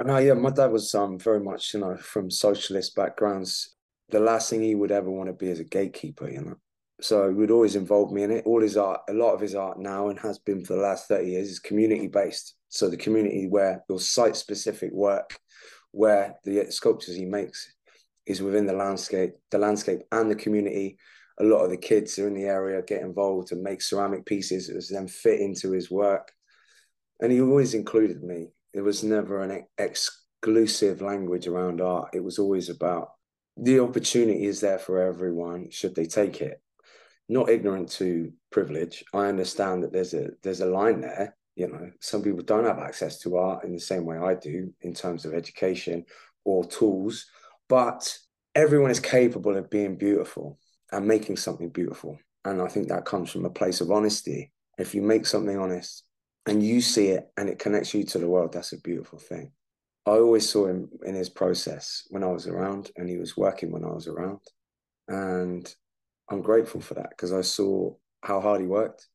No, 0.00 0.18
yeah, 0.18 0.34
my 0.34 0.50
dad 0.50 0.72
was 0.72 0.94
um 0.94 1.18
very 1.18 1.40
much, 1.40 1.74
you 1.74 1.80
know, 1.80 1.96
from 1.96 2.30
socialist 2.30 2.96
backgrounds. 2.96 3.74
The 4.08 4.20
last 4.20 4.50
thing 4.50 4.62
he 4.62 4.74
would 4.74 4.90
ever 4.90 5.10
want 5.10 5.28
to 5.28 5.32
be 5.32 5.48
is 5.48 5.60
a 5.60 5.64
gatekeeper, 5.64 6.28
you 6.30 6.42
know. 6.42 6.56
So 7.00 7.28
he 7.28 7.34
would 7.34 7.50
always 7.50 7.76
involve 7.76 8.12
me 8.12 8.22
in 8.22 8.30
it. 8.30 8.46
All 8.46 8.62
his 8.62 8.76
art, 8.76 9.00
a 9.08 9.12
lot 9.12 9.34
of 9.34 9.40
his 9.40 9.54
art 9.54 9.78
now 9.78 10.08
and 10.08 10.18
has 10.20 10.38
been 10.38 10.64
for 10.64 10.74
the 10.74 10.82
last 10.82 11.08
30 11.08 11.30
years 11.30 11.48
is 11.48 11.58
community 11.58 12.08
based. 12.08 12.54
So 12.68 12.88
the 12.88 12.96
community 12.96 13.48
where 13.48 13.84
your 13.88 14.00
site 14.00 14.36
specific 14.36 14.92
work, 14.92 15.38
where 15.90 16.36
the 16.44 16.70
sculptures 16.70 17.16
he 17.16 17.24
makes 17.24 17.72
is 18.26 18.40
within 18.40 18.66
the 18.66 18.72
landscape, 18.72 19.32
the 19.50 19.58
landscape 19.58 20.00
and 20.10 20.30
the 20.30 20.36
community. 20.36 20.96
A 21.40 21.44
lot 21.44 21.64
of 21.64 21.70
the 21.70 21.76
kids 21.76 22.18
are 22.18 22.28
in 22.28 22.34
the 22.34 22.44
area 22.44 22.82
get 22.82 23.02
involved 23.02 23.52
and 23.52 23.62
make 23.62 23.82
ceramic 23.82 24.24
pieces 24.24 24.68
that 24.68 24.94
then 24.94 25.08
fit 25.08 25.40
into 25.40 25.72
his 25.72 25.90
work. 25.90 26.30
And 27.20 27.32
he 27.32 27.40
always 27.40 27.74
included 27.74 28.22
me 28.22 28.48
there 28.72 28.84
was 28.84 29.02
never 29.02 29.42
an 29.42 29.66
exclusive 29.78 31.02
language 31.02 31.46
around 31.46 31.80
art. 31.80 32.10
It 32.14 32.24
was 32.24 32.38
always 32.38 32.68
about 32.68 33.12
the 33.56 33.80
opportunity 33.80 34.46
is 34.46 34.60
there 34.60 34.78
for 34.78 35.00
everyone 35.00 35.70
should 35.70 35.94
they 35.94 36.06
take 36.06 36.40
it. 36.40 36.60
Not 37.28 37.50
ignorant 37.50 37.90
to 37.92 38.32
privilege. 38.50 39.04
I 39.12 39.26
understand 39.26 39.82
that 39.82 39.92
there's 39.92 40.14
a 40.14 40.30
there's 40.42 40.60
a 40.60 40.66
line 40.66 41.00
there. 41.00 41.36
You 41.54 41.68
know, 41.68 41.90
some 42.00 42.22
people 42.22 42.42
don't 42.42 42.64
have 42.64 42.78
access 42.78 43.18
to 43.20 43.36
art 43.36 43.64
in 43.64 43.72
the 43.72 43.80
same 43.80 44.06
way 44.06 44.16
I 44.16 44.34
do 44.34 44.72
in 44.80 44.94
terms 44.94 45.24
of 45.24 45.34
education 45.34 46.04
or 46.44 46.64
tools, 46.64 47.26
but 47.68 48.18
everyone 48.54 48.90
is 48.90 49.00
capable 49.00 49.56
of 49.56 49.70
being 49.70 49.96
beautiful. 49.96 50.58
and 50.92 51.06
making 51.06 51.38
something 51.38 51.70
beautiful. 51.70 52.18
And 52.44 52.60
I 52.60 52.68
think 52.68 52.88
that 52.88 53.06
comes 53.06 53.30
from 53.30 53.46
a 53.46 53.50
place 53.50 53.80
of 53.80 53.90
honesty. 53.90 54.52
If 54.78 54.94
you 54.94 55.02
make 55.02 55.26
something 55.26 55.58
honest 55.58 56.04
and 56.46 56.62
you 56.62 56.80
see 56.80 57.08
it 57.08 57.30
and 57.36 57.48
it 57.48 57.58
connects 57.58 57.94
you 57.94 58.04
to 58.04 58.18
the 58.18 58.28
world, 58.28 58.52
that's 58.52 58.72
a 58.72 58.80
beautiful 58.80 59.18
thing. 59.18 59.52
I 60.06 60.12
always 60.12 60.48
saw 60.48 60.66
him 60.66 60.88
in 61.04 61.14
his 61.14 61.28
process 61.28 62.02
when 62.10 62.24
I 62.24 62.28
was 62.28 62.48
around, 62.48 62.90
and 62.96 63.08
he 63.08 63.18
was 63.18 63.36
working 63.36 63.70
when 63.70 63.84
I 63.84 63.92
was 63.92 64.08
around. 64.08 64.40
And 65.06 65.72
I'm 66.28 66.42
grateful 66.42 66.80
for 66.80 66.94
that 66.94 67.10
because 67.10 67.32
I 67.32 67.42
saw 67.42 67.94
how 68.22 68.40
hard 68.40 68.60
he 68.60 68.66
worked 68.66 69.06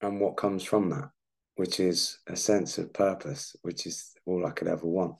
and 0.00 0.20
what 0.20 0.36
comes 0.36 0.64
from 0.64 0.88
that, 0.90 1.10
which 1.56 1.80
is 1.80 2.18
a 2.28 2.36
sense 2.36 2.78
of 2.78 2.92
purpose, 2.92 3.54
which 3.62 3.86
is 3.86 4.12
all 4.24 4.46
I 4.46 4.50
could 4.50 4.68
ever 4.68 4.86
want. 4.86 5.16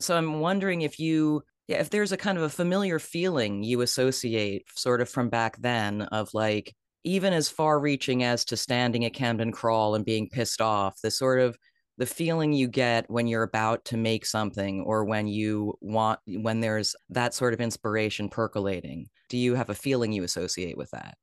So 0.00 0.16
I'm 0.16 0.40
wondering 0.40 0.82
if 0.82 0.98
you 0.98 1.42
yeah, 1.68 1.78
if 1.78 1.90
there's 1.90 2.12
a 2.12 2.16
kind 2.16 2.36
of 2.38 2.44
a 2.44 2.48
familiar 2.48 2.98
feeling 2.98 3.62
you 3.62 3.82
associate 3.82 4.66
sort 4.74 5.00
of 5.00 5.08
from 5.08 5.28
back 5.28 5.56
then 5.58 6.02
of 6.02 6.34
like 6.34 6.74
even 7.04 7.32
as 7.32 7.48
far 7.48 7.78
reaching 7.78 8.22
as 8.22 8.44
to 8.46 8.56
standing 8.56 9.04
at 9.04 9.14
Camden 9.14 9.52
Crawl 9.52 9.94
and 9.94 10.04
being 10.04 10.28
pissed 10.28 10.60
off, 10.60 11.00
the 11.02 11.10
sort 11.10 11.40
of 11.40 11.56
the 11.98 12.06
feeling 12.06 12.52
you 12.52 12.68
get 12.68 13.08
when 13.10 13.26
you're 13.26 13.42
about 13.42 13.84
to 13.86 13.96
make 13.96 14.24
something 14.24 14.80
or 14.82 15.04
when 15.04 15.26
you 15.26 15.76
want 15.80 16.20
when 16.26 16.60
there's 16.60 16.96
that 17.10 17.34
sort 17.34 17.54
of 17.54 17.60
inspiration 17.60 18.28
percolating. 18.28 19.08
Do 19.28 19.36
you 19.36 19.54
have 19.54 19.70
a 19.70 19.74
feeling 19.74 20.12
you 20.12 20.24
associate 20.24 20.76
with 20.76 20.90
that? 20.92 21.16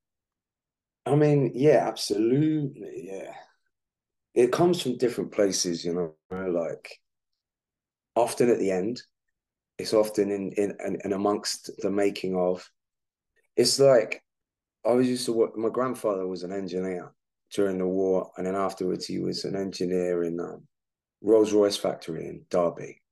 I 1.06 1.14
mean, 1.16 1.52
yeah, 1.54 1.86
absolutely. 1.88 3.08
Yeah. 3.10 3.32
It 4.34 4.52
comes 4.52 4.80
from 4.80 4.96
different 4.96 5.32
places, 5.32 5.84
you 5.84 5.92
know, 5.92 6.14
like 6.30 6.98
often 8.14 8.48
at 8.48 8.58
the 8.58 8.70
end, 8.70 9.02
it's 9.78 9.94
often 9.94 10.30
in 10.30 10.52
in 10.52 10.76
and 10.80 11.12
amongst 11.12 11.70
the 11.78 11.90
making 11.90 12.36
of. 12.36 12.68
It's 13.56 13.80
like 13.80 14.22
I 14.84 14.92
was 14.92 15.08
used 15.08 15.26
to 15.26 15.32
work. 15.32 15.56
My 15.56 15.68
grandfather 15.68 16.26
was 16.26 16.42
an 16.42 16.52
engineer 16.52 17.12
during 17.52 17.78
the 17.78 17.86
war, 17.86 18.30
and 18.36 18.46
then 18.46 18.54
afterwards 18.54 19.06
he 19.06 19.18
was 19.18 19.44
an 19.44 19.56
engineer 19.56 20.24
in 20.24 20.40
um, 20.40 20.62
Rolls 21.20 21.52
Royce 21.52 21.76
factory 21.76 22.26
in 22.26 22.44
Derby, 22.50 23.02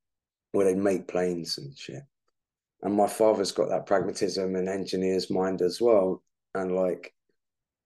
where 0.52 0.64
they 0.64 0.75
make 0.75 1.08
planes 1.08 1.58
and 1.58 1.76
shit. 1.76 2.02
And 2.82 2.94
my 2.94 3.08
father's 3.08 3.52
got 3.52 3.68
that 3.68 3.87
pragmatism 3.87 4.54
and 4.54 4.68
engineer's 4.68 5.30
mind 5.30 5.62
as 5.62 5.80
well. 5.80 6.22
And 6.54 6.75
like, 6.75 7.12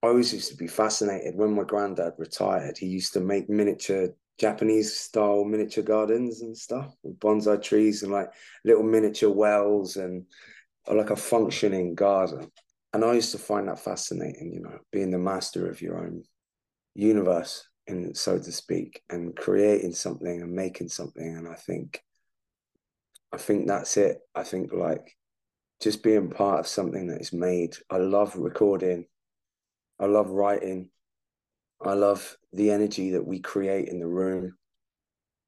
I 0.02 0.08
always 0.08 0.32
used 0.32 0.50
to 0.50 0.56
be 0.56 0.66
fascinated 0.66 1.34
when 1.34 1.54
my 1.54 1.64
granddad 1.64 2.14
retired. 2.18 2.76
He 2.76 2.86
used 2.86 3.14
to 3.14 3.20
make 3.20 3.48
miniature 3.48 4.10
Japanese 4.38 4.98
style 4.98 5.44
miniature 5.44 5.84
gardens 5.84 6.42
and 6.42 6.56
stuff 6.56 6.94
with 7.02 7.18
bonsai 7.20 7.62
trees 7.62 8.02
and 8.02 8.12
like 8.12 8.28
little 8.64 8.82
miniature 8.82 9.30
wells 9.30 9.96
and 9.96 10.26
like 10.90 11.10
a 11.10 11.16
functioning 11.16 11.94
garden. 11.94 12.50
And 12.92 13.04
I 13.04 13.14
used 13.14 13.32
to 13.32 13.38
find 13.38 13.68
that 13.68 13.78
fascinating, 13.78 14.52
you 14.52 14.60
know, 14.60 14.78
being 14.90 15.10
the 15.10 15.18
master 15.18 15.68
of 15.70 15.80
your 15.80 15.98
own 15.98 16.24
universe, 16.94 17.66
and 17.88 18.16
so 18.16 18.38
to 18.38 18.52
speak, 18.52 19.02
and 19.08 19.34
creating 19.34 19.92
something 19.92 20.42
and 20.42 20.52
making 20.52 20.88
something. 20.88 21.36
And 21.36 21.48
I 21.48 21.54
think, 21.54 22.02
I 23.32 23.38
think 23.38 23.66
that's 23.66 23.96
it. 23.96 24.18
I 24.34 24.42
think 24.42 24.72
like 24.72 25.16
just 25.80 26.02
being 26.02 26.30
part 26.30 26.60
of 26.60 26.66
something 26.66 27.08
that 27.08 27.20
is 27.20 27.32
made. 27.32 27.74
I 27.90 27.96
love 27.96 28.36
recording. 28.36 29.06
I 29.98 30.06
love 30.06 30.30
writing. 30.30 30.90
I 31.84 31.94
love 31.94 32.36
the 32.52 32.70
energy 32.70 33.12
that 33.12 33.26
we 33.26 33.40
create 33.40 33.88
in 33.88 33.98
the 33.98 34.06
room. 34.06 34.54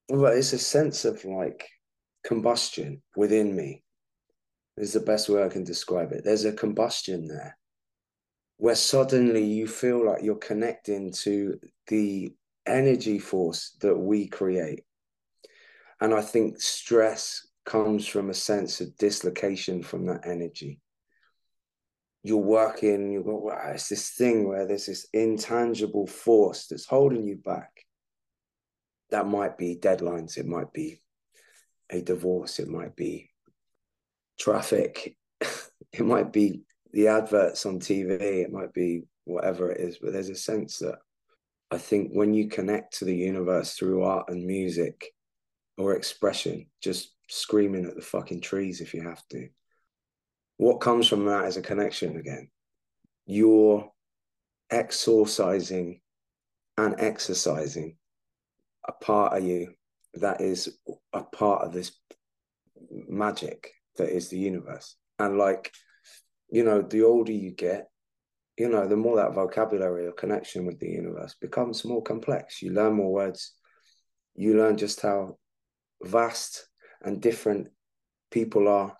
But 0.08 0.36
it's 0.36 0.52
a 0.52 0.58
sense 0.58 1.04
of 1.04 1.24
like 1.24 1.68
combustion 2.24 3.02
within 3.16 3.54
me. 3.54 3.83
Is 4.76 4.92
the 4.92 5.00
best 5.00 5.28
way 5.28 5.44
I 5.44 5.48
can 5.48 5.64
describe 5.64 6.12
it. 6.12 6.24
There's 6.24 6.44
a 6.44 6.52
combustion 6.52 7.28
there 7.28 7.56
where 8.56 8.74
suddenly 8.74 9.44
you 9.44 9.68
feel 9.68 10.04
like 10.04 10.22
you're 10.22 10.36
connecting 10.36 11.12
to 11.12 11.58
the 11.86 12.32
energy 12.66 13.18
force 13.18 13.76
that 13.80 13.96
we 13.96 14.26
create. 14.26 14.84
And 16.00 16.12
I 16.12 16.22
think 16.22 16.60
stress 16.60 17.46
comes 17.64 18.06
from 18.06 18.30
a 18.30 18.34
sense 18.34 18.80
of 18.80 18.96
dislocation 18.96 19.82
from 19.82 20.06
that 20.06 20.26
energy 20.26 20.80
you're 22.24 22.38
working, 22.38 23.12
you 23.12 23.22
go, 23.22 23.36
wow, 23.36 23.72
it's 23.74 23.90
this 23.90 24.08
thing 24.08 24.48
where 24.48 24.66
there's 24.66 24.86
this 24.86 25.06
intangible 25.12 26.06
force 26.06 26.66
that's 26.66 26.86
holding 26.86 27.22
you 27.22 27.36
back. 27.36 27.84
That 29.10 29.26
might 29.26 29.58
be 29.58 29.76
deadlines, 29.76 30.38
it 30.38 30.46
might 30.46 30.72
be 30.72 31.00
a 31.90 32.00
divorce, 32.00 32.58
it 32.58 32.66
might 32.66 32.96
be 32.96 33.30
traffic, 34.38 35.16
it 35.40 36.04
might 36.04 36.32
be 36.32 36.62
the 36.92 37.08
adverts 37.08 37.66
on 37.66 37.80
TV, 37.80 38.20
it 38.20 38.52
might 38.52 38.72
be 38.72 39.02
whatever 39.24 39.70
it 39.70 39.80
is, 39.80 39.98
but 40.00 40.12
there's 40.12 40.28
a 40.28 40.34
sense 40.34 40.78
that 40.78 40.98
I 41.70 41.78
think 41.78 42.10
when 42.12 42.34
you 42.34 42.48
connect 42.48 42.98
to 42.98 43.04
the 43.04 43.16
universe 43.16 43.74
through 43.74 44.02
art 44.04 44.28
and 44.28 44.46
music 44.46 45.12
or 45.76 45.94
expression, 45.94 46.66
just 46.80 47.14
screaming 47.28 47.84
at 47.84 47.96
the 47.96 48.02
fucking 48.02 48.40
trees 48.40 48.80
if 48.80 48.94
you 48.94 49.02
have 49.02 49.26
to. 49.30 49.48
What 50.56 50.80
comes 50.80 51.08
from 51.08 51.24
that 51.26 51.46
is 51.46 51.56
a 51.56 51.62
connection 51.62 52.16
again. 52.16 52.48
You're 53.26 53.90
exorcising 54.70 56.00
and 56.76 56.94
exercising 56.98 57.96
a 58.86 58.92
part 58.92 59.36
of 59.36 59.44
you 59.44 59.74
that 60.14 60.40
is 60.40 60.78
a 61.12 61.22
part 61.22 61.62
of 61.62 61.72
this 61.72 61.92
magic 62.90 63.72
that 63.96 64.08
is 64.08 64.28
the 64.28 64.38
universe. 64.38 64.96
And 65.18 65.38
like, 65.38 65.72
you 66.50 66.64
know, 66.64 66.82
the 66.82 67.02
older 67.02 67.32
you 67.32 67.50
get, 67.50 67.88
you 68.56 68.68
know, 68.68 68.86
the 68.86 68.96
more 68.96 69.16
that 69.16 69.34
vocabulary 69.34 70.06
or 70.06 70.12
connection 70.12 70.66
with 70.66 70.78
the 70.78 70.88
universe 70.88 71.34
becomes 71.40 71.84
more 71.84 72.02
complex. 72.02 72.62
You 72.62 72.72
learn 72.72 72.94
more 72.94 73.12
words. 73.12 73.52
You 74.34 74.56
learn 74.56 74.76
just 74.76 75.00
how 75.00 75.38
vast 76.02 76.66
and 77.02 77.20
different 77.20 77.68
people 78.30 78.68
are. 78.68 78.96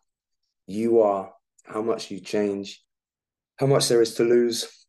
You 0.67 1.03
are 1.03 1.33
how 1.65 1.83
much 1.83 2.11
you 2.11 2.21
change, 2.21 2.83
how 3.59 3.67
much 3.67 3.89
there 3.89 4.03
is 4.03 4.15
to 4.15 4.25
lose, 4.25 4.87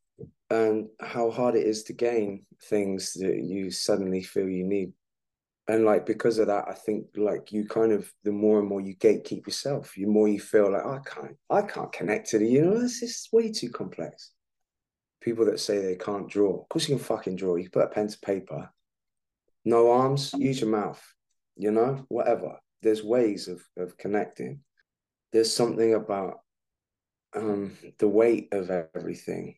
and 0.50 0.88
how 1.00 1.32
hard 1.32 1.56
it 1.56 1.66
is 1.66 1.84
to 1.84 1.94
gain 1.94 2.46
things 2.70 3.14
that 3.14 3.44
you 3.44 3.72
suddenly 3.72 4.22
feel 4.22 4.48
you 4.48 4.66
need. 4.66 4.94
And 5.68 5.84
like 5.84 6.06
because 6.06 6.38
of 6.38 6.48
that, 6.48 6.66
I 6.68 6.74
think 6.74 7.08
like 7.16 7.52
you 7.52 7.66
kind 7.66 7.92
of 7.92 8.12
the 8.24 8.32
more 8.32 8.60
and 8.60 8.68
more 8.68 8.82
you 8.82 8.96
gatekeep 8.96 9.48
yourself, 9.48 9.94
the 9.96 10.06
more 10.06 10.28
you 10.28 10.40
feel 10.40 10.72
like 10.72 10.86
I 10.86 11.00
can't, 11.00 11.38
I 11.50 11.62
can't 11.64 11.92
connect 11.92 12.30
to 12.30 12.40
the 12.40 12.48
universe. 12.48 13.02
It's 13.02 13.32
way 13.32 13.52
too 13.52 13.70
complex. 13.70 14.32
People 15.22 15.46
that 15.46 15.60
say 15.60 15.80
they 15.80 15.96
can't 15.96 16.30
draw, 16.30 16.62
of 16.62 16.70
course 16.70 16.88
you 16.88 16.96
can 16.96 17.04
fucking 17.04 17.36
draw. 17.36 17.56
You 17.56 17.70
put 17.72 17.86
a 17.86 17.88
pen 17.88 18.08
to 18.08 18.20
paper. 18.20 18.70
No 19.64 19.92
arms, 19.92 20.34
use 20.38 20.62
your 20.62 20.70
mouth. 20.70 21.02
You 21.58 21.72
know, 21.72 22.06
whatever. 22.10 22.60
There's 22.84 23.04
ways 23.04 23.48
of 23.48 23.64
of 23.76 23.98
connecting. 23.98 24.60
There's 25.32 25.56
something 25.56 25.96
about 25.96 26.42
um, 27.36 27.76
the 27.98 28.08
weight 28.08 28.50
of 28.54 28.70
everything 28.70 29.58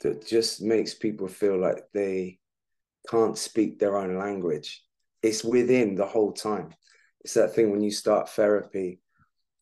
that 0.00 0.26
just 0.26 0.62
makes 0.62 0.94
people 0.94 1.26
feel 1.26 1.58
like 1.58 1.84
they 1.92 2.38
can't 3.08 3.36
speak 3.36 3.78
their 3.78 3.96
own 3.96 4.18
language. 4.18 4.84
It's 5.22 5.44
within 5.44 5.94
the 5.94 6.06
whole 6.06 6.32
time. 6.32 6.74
It's 7.20 7.34
that 7.34 7.54
thing 7.54 7.70
when 7.70 7.82
you 7.82 7.90
start 7.90 8.28
therapy, 8.30 9.00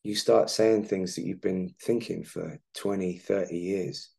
you 0.02 0.14
start 0.14 0.50
saying 0.50 0.84
things 0.84 1.14
that 1.14 1.24
you've 1.24 1.40
been 1.40 1.74
thinking 1.80 2.24
for 2.24 2.58
20, 2.74 3.18
30 3.18 3.56
years, 3.56 4.10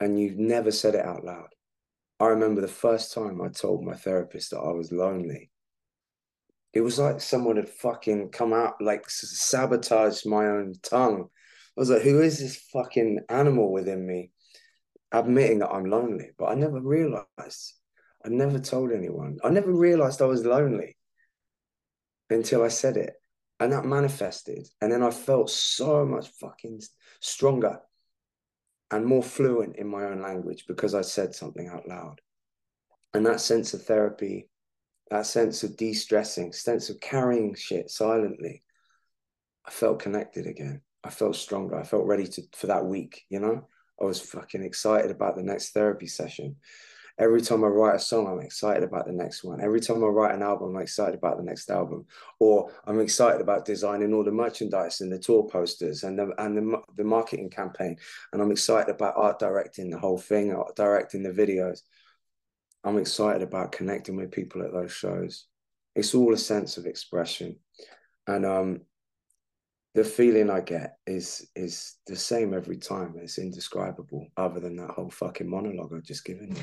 and 0.00 0.20
you've 0.20 0.38
never 0.38 0.70
said 0.70 0.94
it 0.94 1.04
out 1.04 1.24
loud. 1.24 1.48
I 2.20 2.26
remember 2.26 2.60
the 2.60 2.68
first 2.68 3.12
time 3.12 3.40
I 3.40 3.48
told 3.48 3.84
my 3.84 3.94
therapist 3.94 4.50
that 4.50 4.60
I 4.60 4.72
was 4.72 4.92
lonely. 4.92 5.50
It 6.72 6.80
was 6.82 6.98
like 6.98 7.20
someone 7.20 7.56
had 7.56 7.68
fucking 7.68 8.30
come 8.30 8.52
out, 8.52 8.74
like 8.80 9.08
sabotaged 9.08 10.26
my 10.28 10.46
own 10.46 10.74
tongue 10.82 11.28
I 11.76 11.80
was 11.80 11.90
like, 11.90 12.02
who 12.02 12.22
is 12.22 12.38
this 12.38 12.56
fucking 12.72 13.20
animal 13.28 13.72
within 13.72 14.06
me 14.06 14.30
admitting 15.10 15.58
that 15.58 15.70
I'm 15.70 15.86
lonely? 15.86 16.30
But 16.38 16.46
I 16.46 16.54
never 16.54 16.80
realized. 16.80 17.74
I 18.24 18.28
never 18.30 18.58
told 18.58 18.92
anyone. 18.92 19.38
I 19.44 19.50
never 19.50 19.72
realized 19.72 20.22
I 20.22 20.26
was 20.26 20.44
lonely 20.44 20.96
until 22.30 22.62
I 22.62 22.68
said 22.68 22.96
it. 22.96 23.14
And 23.60 23.72
that 23.72 23.84
manifested. 23.84 24.66
And 24.80 24.90
then 24.90 25.02
I 25.02 25.10
felt 25.10 25.50
so 25.50 26.04
much 26.04 26.28
fucking 26.40 26.82
stronger 27.20 27.80
and 28.90 29.06
more 29.06 29.22
fluent 29.22 29.76
in 29.76 29.86
my 29.86 30.04
own 30.04 30.20
language 30.20 30.64
because 30.66 30.94
I 30.94 31.02
said 31.02 31.34
something 31.34 31.68
out 31.68 31.88
loud. 31.88 32.20
And 33.12 33.24
that 33.26 33.40
sense 33.40 33.74
of 33.74 33.84
therapy, 33.84 34.48
that 35.10 35.26
sense 35.26 35.62
of 35.62 35.76
de 35.76 35.92
stressing, 35.92 36.52
sense 36.52 36.90
of 36.90 37.00
carrying 37.00 37.54
shit 37.54 37.90
silently, 37.90 38.62
I 39.66 39.70
felt 39.70 40.00
connected 40.00 40.46
again. 40.46 40.80
I 41.04 41.10
felt 41.10 41.36
stronger. 41.36 41.78
I 41.78 41.84
felt 41.84 42.06
ready 42.06 42.26
to 42.26 42.42
for 42.56 42.66
that 42.68 42.86
week, 42.86 43.22
you 43.28 43.38
know? 43.38 43.68
I 44.00 44.04
was 44.04 44.20
fucking 44.20 44.64
excited 44.64 45.10
about 45.10 45.36
the 45.36 45.42
next 45.42 45.70
therapy 45.70 46.06
session. 46.06 46.56
Every 47.16 47.40
time 47.40 47.62
I 47.62 47.68
write 47.68 47.94
a 47.94 48.00
song, 48.00 48.26
I'm 48.26 48.40
excited 48.40 48.82
about 48.82 49.06
the 49.06 49.12
next 49.12 49.44
one. 49.44 49.60
Every 49.60 49.80
time 49.80 50.02
I 50.02 50.08
write 50.08 50.34
an 50.34 50.42
album, 50.42 50.74
I'm 50.74 50.82
excited 50.82 51.14
about 51.14 51.36
the 51.36 51.44
next 51.44 51.70
album. 51.70 52.06
Or 52.40 52.72
I'm 52.86 52.98
excited 52.98 53.40
about 53.40 53.64
designing 53.64 54.12
all 54.12 54.24
the 54.24 54.32
merchandise 54.32 55.00
and 55.00 55.12
the 55.12 55.18
tour 55.18 55.48
posters 55.48 56.02
and 56.02 56.18
the 56.18 56.32
and 56.38 56.56
the, 56.56 56.82
the 56.96 57.04
marketing 57.04 57.50
campaign. 57.50 57.96
And 58.32 58.42
I'm 58.42 58.50
excited 58.50 58.92
about 58.92 59.14
art 59.16 59.38
directing 59.38 59.90
the 59.90 59.98
whole 59.98 60.18
thing, 60.18 60.52
art 60.52 60.74
directing 60.74 61.22
the 61.22 61.30
videos. 61.30 61.82
I'm 62.82 62.98
excited 62.98 63.42
about 63.42 63.70
connecting 63.70 64.16
with 64.16 64.32
people 64.32 64.62
at 64.62 64.72
those 64.72 64.92
shows. 64.92 65.46
It's 65.94 66.14
all 66.14 66.34
a 66.34 66.38
sense 66.38 66.78
of 66.78 66.86
expression. 66.86 67.56
And 68.26 68.44
um 68.44 68.80
the 69.94 70.04
feeling 70.04 70.50
I 70.50 70.60
get 70.60 70.98
is 71.06 71.46
is 71.54 71.96
the 72.06 72.16
same 72.16 72.52
every 72.52 72.76
time. 72.76 73.14
It's 73.16 73.38
indescribable, 73.38 74.26
other 74.36 74.58
than 74.58 74.76
that 74.76 74.90
whole 74.90 75.10
fucking 75.10 75.48
monologue 75.48 75.92
I've 75.94 76.02
just 76.02 76.24
given 76.24 76.56
you. 76.56 76.62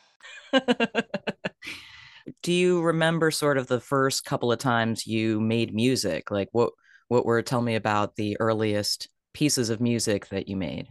Do 2.43 2.53
you 2.53 2.81
remember 2.81 3.31
sort 3.31 3.57
of 3.57 3.67
the 3.67 3.79
first 3.79 4.25
couple 4.25 4.51
of 4.51 4.59
times 4.59 5.07
you 5.07 5.39
made 5.39 5.73
music? 5.73 6.31
Like 6.31 6.49
what 6.51 6.71
what 7.07 7.25
were 7.25 7.41
tell 7.41 7.61
me 7.61 7.75
about 7.75 8.15
the 8.15 8.37
earliest 8.39 9.09
pieces 9.33 9.69
of 9.69 9.81
music 9.81 10.29
that 10.29 10.47
you 10.47 10.55
made? 10.55 10.87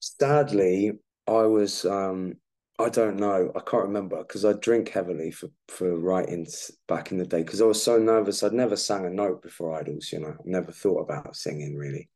Sadly, 0.00 0.92
I 1.26 1.42
was 1.42 1.84
um 1.84 2.34
I 2.78 2.88
don't 2.88 3.16
know. 3.16 3.52
I 3.54 3.60
can't 3.60 3.84
remember 3.84 4.18
because 4.18 4.44
I 4.44 4.54
drink 4.54 4.88
heavily 4.88 5.30
for 5.30 5.50
for 5.68 5.96
writing 5.96 6.46
back 6.88 7.12
in 7.12 7.18
the 7.18 7.26
day 7.26 7.42
because 7.42 7.60
I 7.60 7.66
was 7.66 7.82
so 7.82 7.98
nervous. 7.98 8.42
I'd 8.42 8.54
never 8.54 8.76
sang 8.76 9.04
a 9.04 9.10
note 9.10 9.42
before 9.42 9.78
Idles. 9.78 10.10
You 10.12 10.20
know, 10.20 10.34
never 10.44 10.72
thought 10.72 11.02
about 11.02 11.36
singing 11.36 11.76
really. 11.76 12.08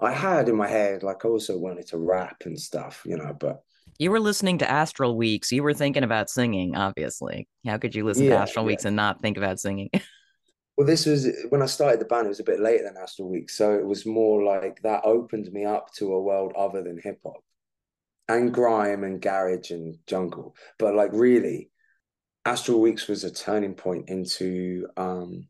I 0.00 0.12
had 0.12 0.48
in 0.48 0.56
my 0.56 0.66
head 0.66 1.04
like 1.04 1.24
I 1.24 1.28
also 1.28 1.56
wanted 1.56 1.86
to 1.88 1.98
rap 1.98 2.42
and 2.46 2.58
stuff. 2.58 3.02
You 3.06 3.16
know, 3.16 3.32
but 3.38 3.62
you 3.98 4.10
were 4.10 4.20
listening 4.20 4.58
to 4.58 4.70
Astral 4.70 5.16
Weeks. 5.16 5.50
You 5.50 5.62
were 5.62 5.74
thinking 5.74 6.04
about 6.04 6.30
singing. 6.30 6.76
Obviously, 6.76 7.48
how 7.66 7.78
could 7.78 7.94
you 7.94 8.04
listen 8.04 8.24
yeah, 8.24 8.36
to 8.36 8.38
Astral 8.38 8.64
yeah. 8.64 8.68
Weeks 8.68 8.84
and 8.84 8.96
not 8.96 9.20
think 9.20 9.36
about 9.36 9.58
singing? 9.58 9.90
well, 10.76 10.86
this 10.86 11.04
was 11.04 11.28
when 11.48 11.62
I 11.62 11.66
started 11.66 12.00
the 12.00 12.04
band. 12.04 12.26
It 12.26 12.30
was 12.30 12.40
a 12.40 12.44
bit 12.44 12.60
later 12.60 12.84
than 12.84 13.02
Astral 13.02 13.28
Weeks, 13.28 13.56
so 13.56 13.74
it 13.74 13.84
was 13.84 14.06
more 14.06 14.42
like 14.42 14.80
that 14.82 15.04
opened 15.04 15.52
me 15.52 15.64
up 15.64 15.92
to 15.94 16.12
a 16.12 16.22
world 16.22 16.52
other 16.56 16.82
than 16.82 17.00
hip 17.02 17.18
hop 17.24 17.42
and 18.28 18.54
grime 18.54 19.04
and 19.04 19.20
garage 19.20 19.70
and 19.70 19.98
jungle. 20.06 20.54
But 20.78 20.94
like 20.94 21.10
really, 21.12 21.70
Astral 22.44 22.80
Weeks 22.80 23.08
was 23.08 23.24
a 23.24 23.32
turning 23.32 23.74
point 23.74 24.08
into 24.08 24.86
um, 24.96 25.48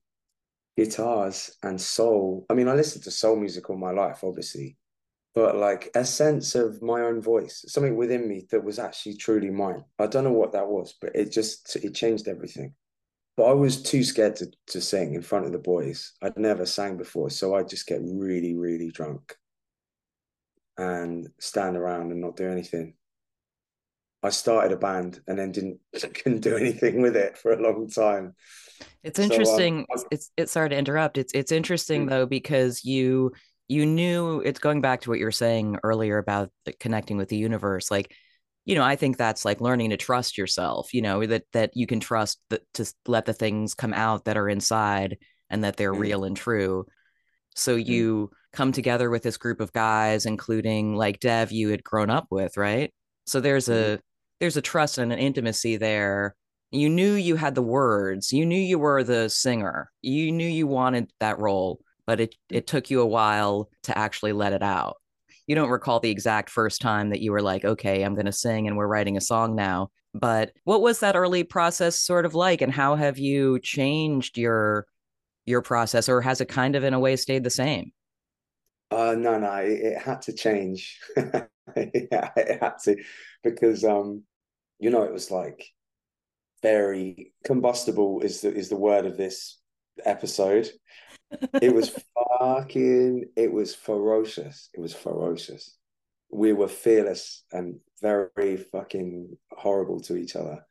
guitars 0.76 1.54
and 1.62 1.78
soul. 1.78 2.46
I 2.48 2.54
mean, 2.54 2.68
I 2.68 2.74
listened 2.74 3.04
to 3.04 3.10
soul 3.10 3.36
music 3.36 3.68
all 3.68 3.76
my 3.76 3.90
life, 3.90 4.20
obviously, 4.22 4.78
but 5.34 5.56
like 5.56 5.90
a 5.94 6.04
sense 6.04 6.54
of 6.54 6.82
my 6.82 7.02
own 7.02 7.20
voice, 7.20 7.64
something 7.68 7.96
within 7.96 8.28
me 8.28 8.46
that 8.50 8.64
was 8.64 8.78
actually 8.78 9.16
truly 9.16 9.50
mine. 9.50 9.84
I 9.98 10.06
don't 10.06 10.24
know 10.24 10.32
what 10.32 10.52
that 10.52 10.68
was, 10.68 10.94
but 11.00 11.14
it 11.14 11.30
just 11.30 11.76
it 11.76 11.94
changed 11.94 12.28
everything. 12.28 12.74
But 13.36 13.44
I 13.44 13.52
was 13.52 13.82
too 13.82 14.02
scared 14.02 14.36
to 14.36 14.50
to 14.68 14.80
sing 14.80 15.14
in 15.14 15.22
front 15.22 15.46
of 15.46 15.52
the 15.52 15.58
boys. 15.58 16.12
I'd 16.22 16.38
never 16.38 16.66
sang 16.66 16.96
before, 16.96 17.30
so 17.30 17.54
I 17.54 17.62
just 17.62 17.86
get 17.86 18.00
really, 18.02 18.56
really 18.56 18.90
drunk 18.90 19.36
and 20.76 21.28
stand 21.40 21.76
around 21.76 22.12
and 22.12 22.20
not 22.20 22.36
do 22.36 22.48
anything. 22.48 22.94
I 24.22 24.30
started 24.30 24.72
a 24.72 24.76
band 24.76 25.20
and 25.28 25.38
then 25.38 25.52
didn't 25.52 25.78
couldn't 26.14 26.40
do 26.40 26.56
anything 26.56 27.02
with 27.02 27.16
it 27.16 27.38
for 27.38 27.52
a 27.52 27.62
long 27.62 27.88
time. 27.88 28.34
It's 29.02 29.18
interesting. 29.18 29.86
So, 29.94 30.02
um, 30.02 30.08
it's 30.10 30.30
it's 30.36 30.52
sorry 30.52 30.70
to 30.70 30.76
interrupt. 30.76 31.18
It's 31.18 31.32
it's 31.34 31.52
interesting 31.52 32.06
mm. 32.06 32.10
though 32.10 32.26
because 32.26 32.84
you 32.84 33.32
you 33.68 33.84
knew 33.84 34.40
it's 34.40 34.58
going 34.58 34.80
back 34.80 35.02
to 35.02 35.10
what 35.10 35.18
you 35.18 35.26
were 35.26 35.32
saying 35.32 35.78
earlier 35.82 36.18
about 36.18 36.50
connecting 36.80 37.18
with 37.18 37.28
the 37.28 37.36
universe. 37.36 37.90
Like, 37.90 38.14
you 38.64 38.74
know, 38.74 38.82
I 38.82 38.96
think 38.96 39.16
that's 39.16 39.44
like 39.44 39.60
learning 39.60 39.90
to 39.90 39.96
trust 39.96 40.38
yourself. 40.38 40.92
You 40.94 41.02
know 41.02 41.24
that 41.26 41.44
that 41.52 41.70
you 41.74 41.86
can 41.86 42.00
trust 42.00 42.40
that 42.50 42.62
to 42.74 42.92
let 43.06 43.26
the 43.26 43.32
things 43.32 43.74
come 43.74 43.92
out 43.92 44.24
that 44.24 44.36
are 44.36 44.48
inside 44.48 45.18
and 45.50 45.64
that 45.64 45.76
they're 45.76 45.94
mm. 45.94 46.00
real 46.00 46.24
and 46.24 46.36
true. 46.36 46.86
So 47.54 47.76
mm. 47.76 47.86
you 47.86 48.30
come 48.52 48.72
together 48.72 49.10
with 49.10 49.22
this 49.22 49.36
group 49.36 49.60
of 49.60 49.72
guys, 49.72 50.26
including 50.26 50.94
like 50.96 51.20
Dev 51.20 51.52
you 51.52 51.68
had 51.68 51.84
grown 51.84 52.10
up 52.10 52.26
with, 52.30 52.56
right? 52.56 52.92
So 53.26 53.40
there's 53.40 53.68
a 53.68 53.72
mm-hmm. 53.72 54.00
there's 54.40 54.56
a 54.56 54.62
trust 54.62 54.98
and 54.98 55.12
an 55.12 55.18
intimacy 55.18 55.76
there. 55.76 56.34
You 56.70 56.88
knew 56.88 57.14
you 57.14 57.36
had 57.36 57.54
the 57.54 57.62
words. 57.62 58.32
You 58.32 58.44
knew 58.44 58.60
you 58.60 58.78
were 58.78 59.02
the 59.02 59.28
singer. 59.30 59.90
You 60.02 60.32
knew 60.32 60.48
you 60.48 60.66
wanted 60.66 61.10
that 61.20 61.38
role, 61.38 61.80
but 62.08 62.20
it 62.20 62.34
it 62.48 62.66
took 62.66 62.88
you 62.88 63.02
a 63.02 63.06
while 63.06 63.68
to 63.82 63.96
actually 63.96 64.32
let 64.32 64.54
it 64.54 64.62
out. 64.62 64.96
You 65.46 65.54
don't 65.54 65.68
recall 65.68 66.00
the 66.00 66.10
exact 66.10 66.48
first 66.48 66.80
time 66.80 67.10
that 67.10 67.20
you 67.20 67.32
were 67.32 67.42
like, 67.42 67.66
"Okay, 67.66 68.02
I'm 68.02 68.14
going 68.14 68.24
to 68.24 68.32
sing 68.32 68.66
and 68.66 68.78
we're 68.78 68.86
writing 68.86 69.18
a 69.18 69.20
song 69.20 69.54
now." 69.54 69.90
But 70.14 70.52
what 70.64 70.80
was 70.80 71.00
that 71.00 71.16
early 71.16 71.44
process 71.44 71.98
sort 71.98 72.24
of 72.24 72.34
like 72.34 72.62
and 72.62 72.72
how 72.72 72.96
have 72.96 73.18
you 73.18 73.60
changed 73.60 74.38
your 74.38 74.86
your 75.44 75.60
process 75.60 76.08
or 76.08 76.22
has 76.22 76.40
it 76.40 76.48
kind 76.48 76.76
of 76.76 76.82
in 76.82 76.94
a 76.94 76.98
way 76.98 77.14
stayed 77.14 77.44
the 77.44 77.50
same? 77.50 77.92
Uh, 78.90 79.14
no, 79.18 79.38
no, 79.38 79.52
it, 79.56 79.72
it 79.72 79.98
had 79.98 80.22
to 80.22 80.32
change. 80.32 80.98
yeah, 81.16 81.42
it 81.76 82.62
had 82.62 82.78
to 82.84 82.96
because 83.44 83.84
um, 83.84 84.22
you 84.78 84.88
know, 84.88 85.02
it 85.02 85.12
was 85.12 85.30
like 85.30 85.62
very 86.62 87.34
combustible 87.44 88.22
is 88.22 88.40
the 88.40 88.50
is 88.50 88.70
the 88.70 88.76
word 88.76 89.04
of 89.04 89.18
this 89.18 89.58
episode. 90.06 90.70
It 91.60 91.74
was 91.74 91.90
fucking 92.38 93.26
it 93.36 93.52
was 93.52 93.74
ferocious. 93.74 94.70
It 94.74 94.80
was 94.80 94.94
ferocious. 94.94 95.76
We 96.30 96.52
were 96.52 96.68
fearless 96.68 97.44
and 97.52 97.80
very 98.02 98.56
fucking 98.56 99.36
horrible 99.50 100.00
to 100.02 100.16
each 100.16 100.36
other. 100.36 100.64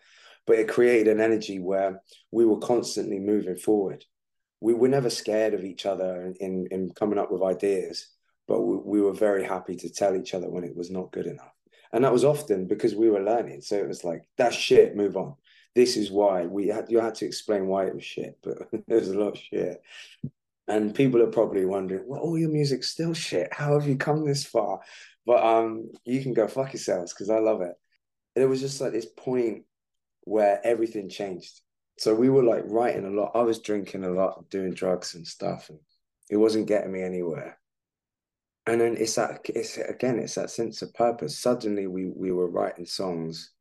But 0.46 0.60
it 0.60 0.70
created 0.70 1.08
an 1.08 1.20
energy 1.20 1.60
where 1.60 2.02
we 2.32 2.46
were 2.46 2.60
constantly 2.60 3.20
moving 3.20 3.58
forward 3.58 4.06
we 4.60 4.74
were 4.74 4.88
never 4.88 5.10
scared 5.10 5.54
of 5.54 5.64
each 5.64 5.86
other 5.86 6.34
in, 6.40 6.68
in 6.72 6.92
coming 6.92 7.20
up 7.20 7.32
with 7.32 7.44
ideas, 7.44 8.08
but 8.48 8.62
we, 8.62 8.78
we 8.78 9.02
were 9.02 9.14
very 9.14 9.44
happy 9.44 9.76
to 9.76 9.90
tell 9.90 10.16
each 10.16 10.34
other 10.34 10.50
when 10.50 10.64
it 10.64 10.76
was 10.76 10.90
not 10.90 11.12
good 11.12 11.28
enough. 11.28 11.54
And 11.94 12.04
that 12.04 12.14
was 12.14 12.26
often 12.26 12.68
because 12.68 12.96
we 12.96 13.10
were 13.10 13.24
learning. 13.24 13.62
So 13.62 13.78
it 13.78 13.88
was 13.88 14.04
like, 14.04 14.28
that's 14.38 14.56
shit, 14.56 14.96
move 14.96 15.16
on. 15.16 15.36
This 15.76 15.96
is 15.96 16.12
why 16.12 16.48
we 16.48 16.68
had 16.68 16.88
you 16.90 17.00
had 17.00 17.16
to 17.16 17.26
explain 17.26 17.68
why 17.68 17.86
it 17.86 17.94
was 17.94 18.04
shit, 18.04 18.40
but 18.44 18.58
there 18.88 19.00
was 19.00 19.10
a 19.10 19.20
lot 19.20 19.34
of 19.34 19.38
shit. 19.38 19.82
And 20.68 20.94
people 20.94 21.22
are 21.22 21.28
probably 21.28 21.66
wondering, 21.66 22.04
well, 22.08 22.20
all 22.20 22.38
your 22.38 22.50
music's 22.50 22.90
still 22.90 23.14
shit. 23.14 23.54
How 23.54 23.74
have 23.80 23.88
you 23.88 23.96
come 23.96 24.26
this 24.26 24.44
far? 24.44 24.82
But 25.26 25.44
um, 25.44 25.92
you 26.06 26.22
can 26.22 26.34
go 26.34 26.48
fuck 26.48 26.74
yourselves 26.74 27.14
because 27.14 27.30
I 27.30 27.40
love 27.40 27.62
it. 27.62 27.74
And 28.36 28.44
it 28.44 28.48
was 28.48 28.60
just 28.60 28.82
like 28.82 28.92
this 28.92 29.06
point 29.06 29.64
where 30.24 30.60
everything 30.66 31.10
changed 31.10 31.62
so 31.98 32.14
we 32.14 32.30
were 32.30 32.44
like 32.44 32.64
writing 32.68 33.06
a 33.06 33.10
lot. 33.10 33.32
I 33.34 33.42
was 33.42 33.60
drinking 33.60 34.04
a 34.04 34.12
lot, 34.12 34.50
doing 34.50 34.74
drugs 34.74 35.16
and 35.16 35.26
stuff, 35.26 35.70
and 35.70 35.80
it 36.30 36.38
wasn't 36.38 36.68
getting 36.68 36.92
me 36.92 37.02
anywhere. 37.02 37.60
And 38.68 38.80
then 38.80 38.96
it's 38.98 39.16
that 39.16 39.42
it's 39.46 39.78
again, 39.78 40.20
it's 40.20 40.36
that 40.36 40.52
sense 40.52 40.82
of 40.84 40.94
purpose. 40.94 41.40
Suddenly 41.40 41.88
we 41.88 42.06
we 42.06 42.32
were 42.32 42.50
writing 42.50 42.86
songs 42.86 43.52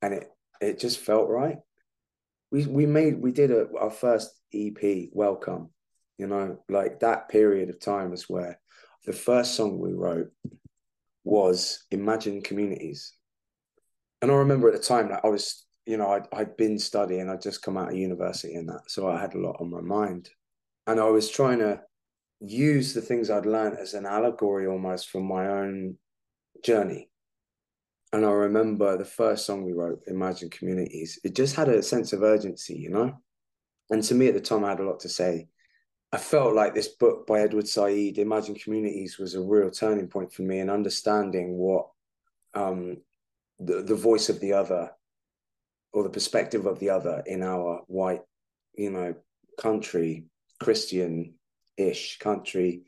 and 0.00 0.14
it 0.14 0.30
it 0.60 0.78
just 0.78 0.98
felt 0.98 1.28
right. 1.28 1.58
We 2.50 2.64
we 2.66 2.86
made 2.86 3.20
we 3.20 3.32
did 3.32 3.50
a, 3.50 3.66
our 3.78 3.90
first 3.90 4.30
EP, 4.54 5.10
Welcome, 5.12 5.68
you 6.18 6.26
know, 6.26 6.58
like 6.68 7.00
that 7.00 7.28
period 7.28 7.70
of 7.70 7.80
time 7.80 8.12
is 8.12 8.28
where 8.28 8.60
the 9.06 9.12
first 9.12 9.54
song 9.54 9.78
we 9.78 9.92
wrote 9.92 10.30
was 11.24 11.84
Imagine 11.90 12.42
Communities. 12.42 13.14
And 14.20 14.30
I 14.30 14.34
remember 14.34 14.68
at 14.68 14.74
the 14.74 14.80
time 14.80 15.08
that 15.08 15.20
I 15.24 15.28
was 15.28 15.64
you 15.88 15.96
know, 15.96 16.10
I'd, 16.10 16.26
I'd 16.34 16.56
been 16.58 16.78
studying, 16.78 17.30
I'd 17.30 17.40
just 17.40 17.62
come 17.62 17.78
out 17.78 17.88
of 17.88 17.96
university 17.96 18.54
and 18.54 18.68
that. 18.68 18.82
So 18.88 19.08
I 19.08 19.18
had 19.18 19.34
a 19.34 19.38
lot 19.38 19.56
on 19.58 19.70
my 19.70 19.80
mind. 19.80 20.28
And 20.86 21.00
I 21.00 21.04
was 21.04 21.30
trying 21.30 21.60
to 21.60 21.80
use 22.40 22.92
the 22.92 23.00
things 23.00 23.30
I'd 23.30 23.46
learned 23.46 23.78
as 23.78 23.94
an 23.94 24.04
allegory 24.04 24.66
almost 24.66 25.08
from 25.08 25.26
my 25.26 25.48
own 25.48 25.96
journey. 26.62 27.08
And 28.12 28.26
I 28.26 28.30
remember 28.30 28.98
the 28.98 29.06
first 29.06 29.46
song 29.46 29.64
we 29.64 29.72
wrote, 29.72 30.02
Imagine 30.06 30.50
Communities, 30.50 31.18
it 31.24 31.34
just 31.34 31.56
had 31.56 31.70
a 31.70 31.82
sense 31.82 32.12
of 32.12 32.22
urgency, 32.22 32.74
you 32.74 32.90
know? 32.90 33.14
And 33.88 34.02
to 34.04 34.14
me 34.14 34.28
at 34.28 34.34
the 34.34 34.40
time, 34.40 34.66
I 34.66 34.70
had 34.70 34.80
a 34.80 34.86
lot 34.86 35.00
to 35.00 35.08
say. 35.08 35.48
I 36.10 36.16
felt 36.16 36.54
like 36.54 36.74
this 36.74 36.88
book 36.88 37.26
by 37.26 37.40
Edward 37.40 37.68
Said, 37.68 38.16
Imagine 38.16 38.54
Communities, 38.54 39.18
was 39.18 39.34
a 39.34 39.42
real 39.42 39.70
turning 39.70 40.08
point 40.08 40.32
for 40.32 40.42
me 40.42 40.60
in 40.60 40.70
understanding 40.70 41.58
what 41.58 41.88
um, 42.54 42.96
the, 43.58 43.82
the 43.82 43.94
voice 43.94 44.30
of 44.30 44.40
the 44.40 44.54
other 44.54 44.90
or 45.92 46.02
the 46.02 46.10
perspective 46.10 46.64
of 46.64 46.78
the 46.78 46.88
other 46.88 47.22
in 47.26 47.42
our 47.42 47.82
white, 47.88 48.22
you 48.74 48.90
know, 48.90 49.14
country, 49.58 50.24
Christian 50.60 51.34
ish 51.76 52.18
country, 52.18 52.84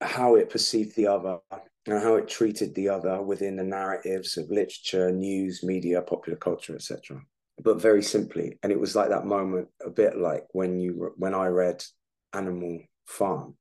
how 0.00 0.34
it 0.34 0.50
perceived 0.50 0.96
the 0.96 1.06
other 1.06 1.38
and 1.86 2.02
how 2.02 2.16
it 2.16 2.28
treated 2.28 2.74
the 2.74 2.88
other 2.88 3.22
within 3.22 3.56
the 3.56 3.64
narratives 3.64 4.36
of 4.36 4.50
literature, 4.50 5.12
news, 5.12 5.62
media, 5.62 6.02
popular 6.02 6.36
culture, 6.36 6.74
etc. 6.74 7.20
But 7.62 7.80
very 7.80 8.02
simply, 8.02 8.58
and 8.62 8.72
it 8.72 8.80
was 8.80 8.96
like 8.96 9.10
that 9.10 9.26
moment, 9.26 9.68
a 9.84 9.90
bit 9.90 10.16
like 10.16 10.46
when 10.52 10.78
you 10.78 11.12
when 11.16 11.34
I 11.34 11.46
read 11.46 11.84
Animal 12.32 12.80
Farm. 13.06 13.56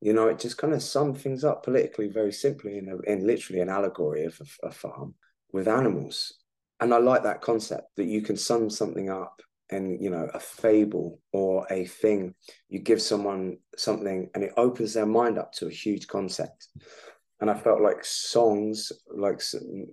You 0.00 0.12
know, 0.12 0.28
it 0.28 0.38
just 0.38 0.58
kind 0.58 0.74
of 0.74 0.82
summed 0.82 1.18
things 1.18 1.44
up 1.44 1.62
politically 1.62 2.08
very 2.08 2.32
simply 2.32 2.78
in, 2.78 2.88
a, 2.88 2.98
in 3.10 3.26
literally 3.26 3.60
an 3.60 3.68
allegory 3.68 4.24
of 4.24 4.40
a, 4.40 4.68
a 4.68 4.70
farm 4.70 5.14
with 5.52 5.68
animals. 5.68 6.34
And 6.80 6.92
I 6.92 6.98
like 6.98 7.22
that 7.22 7.40
concept 7.40 7.94
that 7.96 8.06
you 8.06 8.22
can 8.22 8.36
sum 8.36 8.68
something 8.68 9.08
up 9.08 9.40
and 9.72 10.00
you 10.00 10.10
know 10.10 10.28
a 10.34 10.38
fable 10.38 11.18
or 11.32 11.66
a 11.70 11.84
thing 11.86 12.34
you 12.68 12.78
give 12.78 13.00
someone 13.00 13.56
something 13.76 14.28
and 14.34 14.44
it 14.44 14.52
opens 14.56 14.92
their 14.94 15.06
mind 15.06 15.38
up 15.38 15.52
to 15.52 15.66
a 15.66 15.70
huge 15.70 16.06
concept 16.06 16.68
and 17.40 17.50
i 17.50 17.54
felt 17.54 17.80
like 17.80 18.04
songs 18.04 18.92
like 19.16 19.40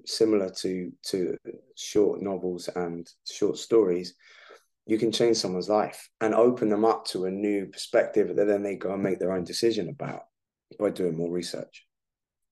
similar 0.06 0.50
to 0.50 0.92
to 1.02 1.36
short 1.76 2.22
novels 2.22 2.68
and 2.76 3.10
short 3.26 3.58
stories 3.58 4.16
you 4.86 4.98
can 4.98 5.12
change 5.12 5.38
someone's 5.38 5.70
life 5.70 6.10
and 6.22 6.34
open 6.34 6.70
them 6.70 6.86
up 6.86 7.06
to 7.06 7.26
a 7.26 7.32
new 7.32 7.68
perspective 7.68 8.36
that 8.36 8.48
then 8.48 8.63
they 8.63 8.76
go 8.76 8.94
and 8.94 9.04
make 9.04 9.20
their 9.20 9.34
own 9.34 9.44
decision 9.44 9.89
about 9.89 10.24
by 10.80 10.89
doing 10.89 11.15
more 11.15 11.32
research 11.32 11.86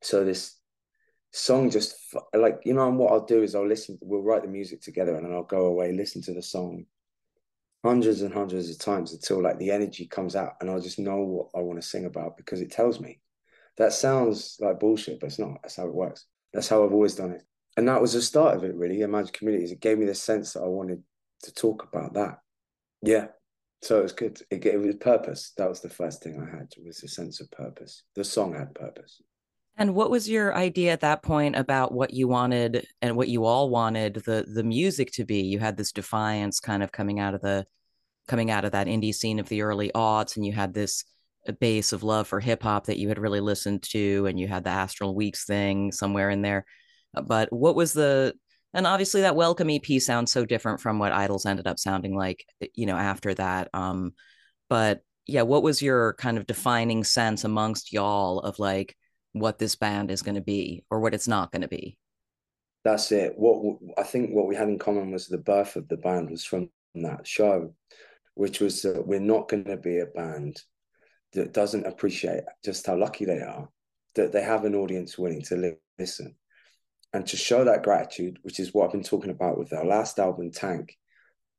so 0.01 0.23
this 0.23 0.55
song 1.31 1.69
just 1.69 1.95
like 2.33 2.59
you 2.63 2.73
know 2.73 2.87
and 2.87 2.97
what 2.97 3.11
i'll 3.11 3.25
do 3.25 3.43
is 3.43 3.53
i'll 3.53 3.67
listen 3.67 3.97
we'll 4.01 4.23
write 4.23 4.41
the 4.41 4.47
music 4.47 4.81
together 4.81 5.15
and 5.15 5.25
then 5.25 5.33
i'll 5.33 5.43
go 5.43 5.65
away 5.65 5.91
listen 5.91 6.21
to 6.21 6.33
the 6.33 6.41
song 6.41 6.85
hundreds 7.83 8.21
and 8.21 8.33
hundreds 8.33 8.69
of 8.69 8.77
times 8.79 9.13
until 9.13 9.41
like 9.41 9.57
the 9.59 9.71
energy 9.71 10.05
comes 10.05 10.35
out 10.35 10.53
and 10.59 10.69
I'll 10.69 10.81
just 10.81 10.99
know 10.99 11.17
what 11.17 11.47
I 11.55 11.61
want 11.61 11.81
to 11.81 11.87
sing 11.87 12.05
about 12.05 12.37
because 12.37 12.61
it 12.61 12.71
tells 12.71 12.99
me. 12.99 13.19
That 13.77 13.93
sounds 13.93 14.57
like 14.59 14.79
bullshit, 14.79 15.19
but 15.19 15.27
it's 15.27 15.39
not. 15.39 15.59
That's 15.61 15.75
how 15.75 15.85
it 15.85 15.93
works. 15.93 16.25
That's 16.51 16.67
how 16.67 16.83
I've 16.83 16.93
always 16.93 17.15
done 17.15 17.31
it. 17.31 17.43
And 17.77 17.87
that 17.87 18.01
was 18.01 18.13
the 18.13 18.21
start 18.21 18.57
of 18.57 18.63
it, 18.63 18.75
really. 18.75 19.01
Imagine 19.01 19.31
communities. 19.33 19.71
It 19.71 19.79
gave 19.79 19.99
me 19.99 20.05
the 20.05 20.15
sense 20.15 20.53
that 20.53 20.63
I 20.63 20.67
wanted 20.67 21.03
to 21.43 21.53
talk 21.53 21.87
about 21.91 22.13
that. 22.13 22.39
Yeah. 23.01 23.27
So 23.81 23.99
it 23.99 24.03
was 24.03 24.11
good. 24.13 24.41
It 24.49 24.61
gave 24.61 24.83
it 24.83 24.99
purpose. 24.99 25.53
That 25.57 25.69
was 25.69 25.81
the 25.81 25.89
first 25.89 26.23
thing 26.23 26.41
I 26.41 26.57
had 26.57 26.67
was 26.83 27.03
a 27.03 27.07
sense 27.07 27.39
of 27.39 27.51
purpose. 27.51 28.03
The 28.15 28.23
song 28.23 28.53
had 28.53 28.73
purpose. 28.73 29.21
And 29.79 29.93
what 29.93 30.09
was 30.09 30.27
your 30.27 30.55
idea 30.55 30.91
at 30.91 31.01
that 31.01 31.21
point 31.21 31.55
about 31.55 31.91
what 31.91 32.11
you 32.11 32.27
wanted 32.27 32.87
and 33.03 33.15
what 33.15 33.27
you 33.27 33.45
all 33.45 33.69
wanted 33.69 34.15
the 34.25 34.43
the 34.51 34.63
music 34.63 35.11
to 35.13 35.25
be? 35.25 35.41
You 35.41 35.59
had 35.59 35.77
this 35.77 35.91
defiance 35.91 36.59
kind 36.59 36.81
of 36.81 36.91
coming 36.91 37.19
out 37.19 37.35
of 37.35 37.41
the 37.41 37.67
coming 38.27 38.49
out 38.49 38.65
of 38.65 38.71
that 38.71 38.87
indie 38.87 39.13
scene 39.13 39.39
of 39.39 39.47
the 39.47 39.61
early 39.61 39.91
aughts, 39.93 40.35
and 40.35 40.45
you 40.45 40.51
had 40.51 40.73
this 40.73 41.05
base 41.59 41.93
of 41.93 42.03
love 42.03 42.27
for 42.27 42.39
hip 42.39 42.63
hop 42.63 42.87
that 42.87 42.97
you 42.97 43.07
had 43.07 43.19
really 43.19 43.39
listened 43.39 43.83
to, 43.83 44.25
and 44.25 44.39
you 44.39 44.47
had 44.47 44.63
the 44.63 44.71
Astral 44.71 45.13
Weeks 45.13 45.45
thing 45.45 45.91
somewhere 45.91 46.31
in 46.31 46.41
there. 46.41 46.65
Uh, 47.15 47.21
but 47.21 47.53
what 47.53 47.75
was 47.75 47.93
the 47.93 48.33
and 48.73 48.87
obviously 48.87 49.21
that 49.21 49.35
welcome 49.35 49.69
EP 49.69 50.01
sounds 50.01 50.31
so 50.31 50.45
different 50.45 50.79
from 50.79 50.99
what 50.99 51.11
Idles 51.11 51.45
ended 51.45 51.67
up 51.67 51.79
sounding 51.79 52.15
like, 52.15 52.45
eh, 52.61 52.67
you 52.75 52.85
know, 52.85 52.97
after 52.97 53.33
that. 53.33 53.69
Um, 53.73 54.13
but 54.69 55.01
yeah, 55.25 55.41
what 55.43 55.63
was 55.63 55.81
your 55.81 56.13
kind 56.13 56.37
of 56.37 56.47
defining 56.47 57.03
sense 57.03 57.43
amongst 57.43 57.93
y'all 57.93 58.39
of 58.39 58.59
like 58.59 58.95
what 59.39 59.57
this 59.57 59.75
band 59.75 60.11
is 60.11 60.21
going 60.21 60.35
to 60.35 60.41
be 60.41 60.83
or 60.89 60.99
what 60.99 61.13
it's 61.13 61.27
not 61.27 61.51
going 61.51 61.61
to 61.61 61.67
be. 61.67 61.97
That's 62.83 63.11
it. 63.11 63.33
What 63.35 63.79
I 63.97 64.03
think 64.03 64.31
what 64.31 64.47
we 64.47 64.55
had 64.55 64.69
in 64.69 64.79
common 64.79 65.11
was 65.11 65.27
the 65.27 65.37
birth 65.37 65.75
of 65.75 65.87
the 65.87 65.97
band 65.97 66.29
was 66.29 66.45
from 66.45 66.69
that 66.95 67.27
show, 67.27 67.73
which 68.35 68.59
was 68.59 68.81
that 68.83 69.05
we're 69.05 69.19
not 69.19 69.49
going 69.49 69.65
to 69.65 69.77
be 69.77 69.99
a 69.99 70.05
band 70.05 70.61
that 71.33 71.53
doesn't 71.53 71.85
appreciate 71.85 72.43
just 72.63 72.87
how 72.87 72.95
lucky 72.95 73.25
they 73.25 73.39
are 73.39 73.69
that 74.15 74.31
they 74.31 74.41
have 74.41 74.65
an 74.65 74.73
audience 74.73 75.17
willing 75.17 75.41
to 75.43 75.75
listen 75.99 76.33
and 77.13 77.25
to 77.27 77.37
show 77.37 77.63
that 77.63 77.83
gratitude, 77.83 78.39
which 78.41 78.59
is 78.59 78.73
what 78.73 78.85
I've 78.85 78.91
been 78.91 79.03
talking 79.03 79.31
about 79.31 79.57
with 79.57 79.73
our 79.73 79.85
last 79.85 80.19
album, 80.19 80.51
Tangk, 80.51 80.91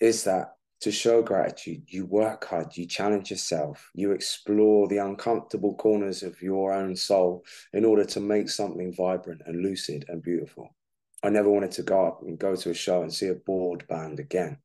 is 0.01 0.25
that 0.25 0.55
to 0.81 0.93
show 0.93 1.23
gratitude, 1.23 1.83
you 1.89 2.07
work 2.07 2.45
hard, 2.45 2.77
you 2.77 2.87
challenge 2.87 3.31
yourself, 3.31 3.91
you 3.95 4.13
explore 4.13 4.87
the 4.87 4.99
uncomfortable 4.99 5.75
corners 5.75 6.23
of 6.23 6.41
your 6.41 6.73
own 6.73 6.95
soul 6.95 7.45
in 7.73 7.85
order 7.85 8.05
to 8.05 8.21
make 8.21 8.49
something 8.49 8.95
vibrant 8.95 9.43
and 9.47 9.63
lucid 9.63 10.05
and 10.09 10.23
beautiful. 10.23 10.75
I 11.23 11.31
never 11.31 11.51
wanted 11.51 11.73
to 11.73 11.83
go 11.83 12.07
up 12.07 12.23
and 12.23 12.39
go 12.39 12.55
to 12.55 12.71
a 12.71 12.75
show 12.75 13.03
and 13.03 13.13
see 13.13 13.27
a 13.27 13.35
bored 13.35 13.89
band 13.89 14.21
again. 14.21 14.59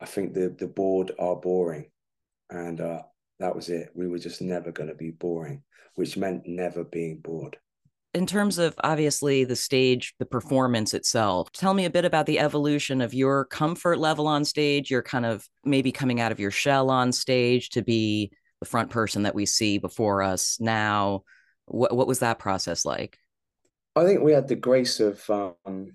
I 0.00 0.06
think 0.06 0.34
the 0.34 0.48
the 0.58 0.66
bored 0.66 1.12
are 1.16 1.36
boring, 1.36 1.90
and 2.50 2.80
uh, 2.80 3.02
that 3.38 3.54
was 3.54 3.68
it. 3.68 3.90
We 3.94 4.08
were 4.08 4.18
just 4.18 4.42
never 4.42 4.72
going 4.72 4.88
to 4.88 4.96
be 4.96 5.12
boring, 5.12 5.62
which 5.94 6.16
meant 6.16 6.42
never 6.44 6.82
being 6.82 7.18
bored 7.18 7.56
in 8.14 8.26
terms 8.26 8.58
of 8.58 8.74
obviously 8.84 9.44
the 9.44 9.56
stage, 9.56 10.14
the 10.18 10.26
performance 10.26 10.92
itself, 10.92 11.50
tell 11.52 11.72
me 11.72 11.86
a 11.86 11.90
bit 11.90 12.04
about 12.04 12.26
the 12.26 12.38
evolution 12.38 13.00
of 13.00 13.14
your 13.14 13.46
comfort 13.46 13.98
level 13.98 14.26
on 14.26 14.44
stage. 14.44 14.90
You're 14.90 15.02
kind 15.02 15.24
of 15.24 15.48
maybe 15.64 15.92
coming 15.92 16.20
out 16.20 16.32
of 16.32 16.40
your 16.40 16.50
shell 16.50 16.90
on 16.90 17.12
stage 17.12 17.70
to 17.70 17.82
be 17.82 18.30
the 18.60 18.66
front 18.66 18.90
person 18.90 19.22
that 19.22 19.34
we 19.34 19.46
see 19.46 19.78
before 19.78 20.22
us 20.22 20.58
now. 20.60 21.22
What 21.66 21.96
what 21.96 22.06
was 22.06 22.18
that 22.18 22.38
process 22.38 22.84
like? 22.84 23.18
I 23.96 24.04
think 24.04 24.22
we 24.22 24.32
had 24.32 24.48
the 24.48 24.56
grace 24.56 25.00
of 25.00 25.28
um, 25.30 25.92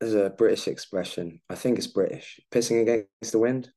there's 0.00 0.14
a 0.14 0.30
British 0.30 0.68
expression. 0.68 1.40
I 1.48 1.54
think 1.54 1.78
it's 1.78 1.86
British. 1.86 2.40
Pissing 2.50 2.82
against 2.82 3.32
the 3.32 3.38
wind. 3.38 3.70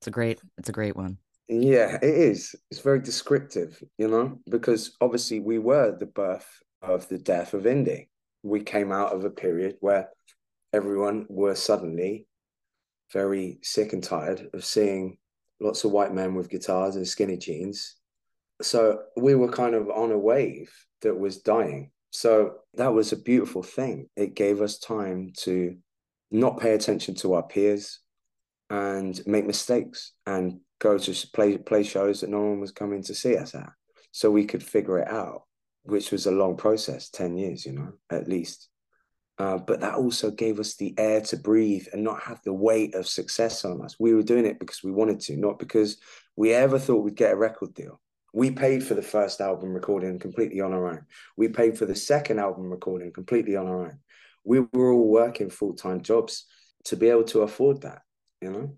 It's 0.00 0.06
a 0.06 0.10
great. 0.10 0.40
It's 0.58 0.68
a 0.68 0.72
great 0.72 0.96
one. 0.96 1.18
Yeah, 1.48 1.96
it 1.96 2.04
is. 2.04 2.54
It's 2.70 2.80
very 2.80 3.00
descriptive, 3.00 3.82
you 3.98 4.08
know, 4.08 4.40
because 4.50 4.96
obviously 5.00 5.38
we 5.38 5.58
were 5.58 5.96
the 5.96 6.06
birth 6.06 6.48
of 6.86 7.08
the 7.08 7.18
death 7.18 7.54
of 7.54 7.64
indie. 7.64 8.08
We 8.42 8.60
came 8.60 8.92
out 8.92 9.12
of 9.12 9.24
a 9.24 9.30
period 9.30 9.76
where 9.80 10.08
everyone 10.72 11.26
were 11.28 11.54
suddenly 11.54 12.26
very 13.12 13.58
sick 13.62 13.92
and 13.92 14.02
tired 14.02 14.48
of 14.52 14.64
seeing 14.64 15.18
lots 15.60 15.84
of 15.84 15.92
white 15.92 16.12
men 16.12 16.34
with 16.34 16.50
guitars 16.50 16.96
and 16.96 17.06
skinny 17.06 17.36
jeans. 17.36 17.96
So 18.62 19.02
we 19.16 19.34
were 19.34 19.50
kind 19.50 19.74
of 19.74 19.88
on 19.90 20.12
a 20.12 20.18
wave 20.18 20.72
that 21.02 21.18
was 21.18 21.38
dying. 21.38 21.90
So 22.10 22.56
that 22.74 22.92
was 22.92 23.12
a 23.12 23.16
beautiful 23.16 23.62
thing. 23.62 24.08
It 24.16 24.34
gave 24.34 24.60
us 24.60 24.78
time 24.78 25.32
to 25.38 25.76
not 26.30 26.60
pay 26.60 26.72
attention 26.74 27.14
to 27.16 27.34
our 27.34 27.42
peers 27.42 28.00
and 28.70 29.20
make 29.26 29.46
mistakes 29.46 30.12
and 30.26 30.60
go 30.80 30.98
to 30.98 31.28
play 31.32 31.56
play 31.56 31.82
shows 31.82 32.20
that 32.20 32.30
no 32.30 32.40
one 32.40 32.60
was 32.60 32.72
coming 32.72 33.02
to 33.04 33.14
see 33.14 33.36
us 33.36 33.54
at. 33.54 33.70
So 34.12 34.30
we 34.30 34.44
could 34.44 34.62
figure 34.62 34.98
it 34.98 35.08
out 35.08 35.42
which 35.86 36.12
was 36.12 36.26
a 36.26 36.30
long 36.30 36.56
process 36.56 37.10
10 37.10 37.36
years 37.36 37.66
you 37.66 37.72
know 37.72 37.92
at 38.10 38.28
least. 38.28 38.68
Uh, 39.38 39.58
but 39.58 39.80
that 39.80 39.96
also 39.96 40.30
gave 40.30 40.58
us 40.58 40.76
the 40.76 40.94
air 40.96 41.20
to 41.20 41.36
breathe 41.36 41.86
and 41.92 42.02
not 42.02 42.22
have 42.22 42.40
the 42.42 42.52
weight 42.54 42.94
of 42.94 43.06
success 43.06 43.66
on 43.66 43.82
us. 43.82 43.94
We 44.00 44.14
were 44.14 44.22
doing 44.22 44.46
it 44.46 44.58
because 44.58 44.82
we 44.82 44.90
wanted 44.90 45.20
to 45.20 45.36
not 45.36 45.58
because 45.58 45.98
we 46.36 46.54
ever 46.54 46.78
thought 46.78 47.04
we'd 47.04 47.16
get 47.16 47.32
a 47.32 47.36
record 47.36 47.74
deal. 47.74 48.00
We 48.32 48.50
paid 48.50 48.82
for 48.82 48.94
the 48.94 49.02
first 49.02 49.42
album 49.42 49.74
recording 49.74 50.18
completely 50.18 50.62
on 50.62 50.72
our 50.72 50.88
own. 50.88 51.04
We 51.36 51.48
paid 51.48 51.76
for 51.76 51.84
the 51.84 51.94
second 51.94 52.38
album 52.38 52.70
recording 52.70 53.12
completely 53.12 53.56
on 53.56 53.66
our 53.66 53.86
own. 53.86 53.98
We 54.44 54.60
were 54.60 54.92
all 54.92 55.08
working 55.08 55.50
full-time 55.50 56.00
jobs 56.00 56.46
to 56.84 56.96
be 56.96 57.08
able 57.10 57.24
to 57.24 57.42
afford 57.42 57.82
that 57.82 58.02
you 58.40 58.50
know? 58.50 58.76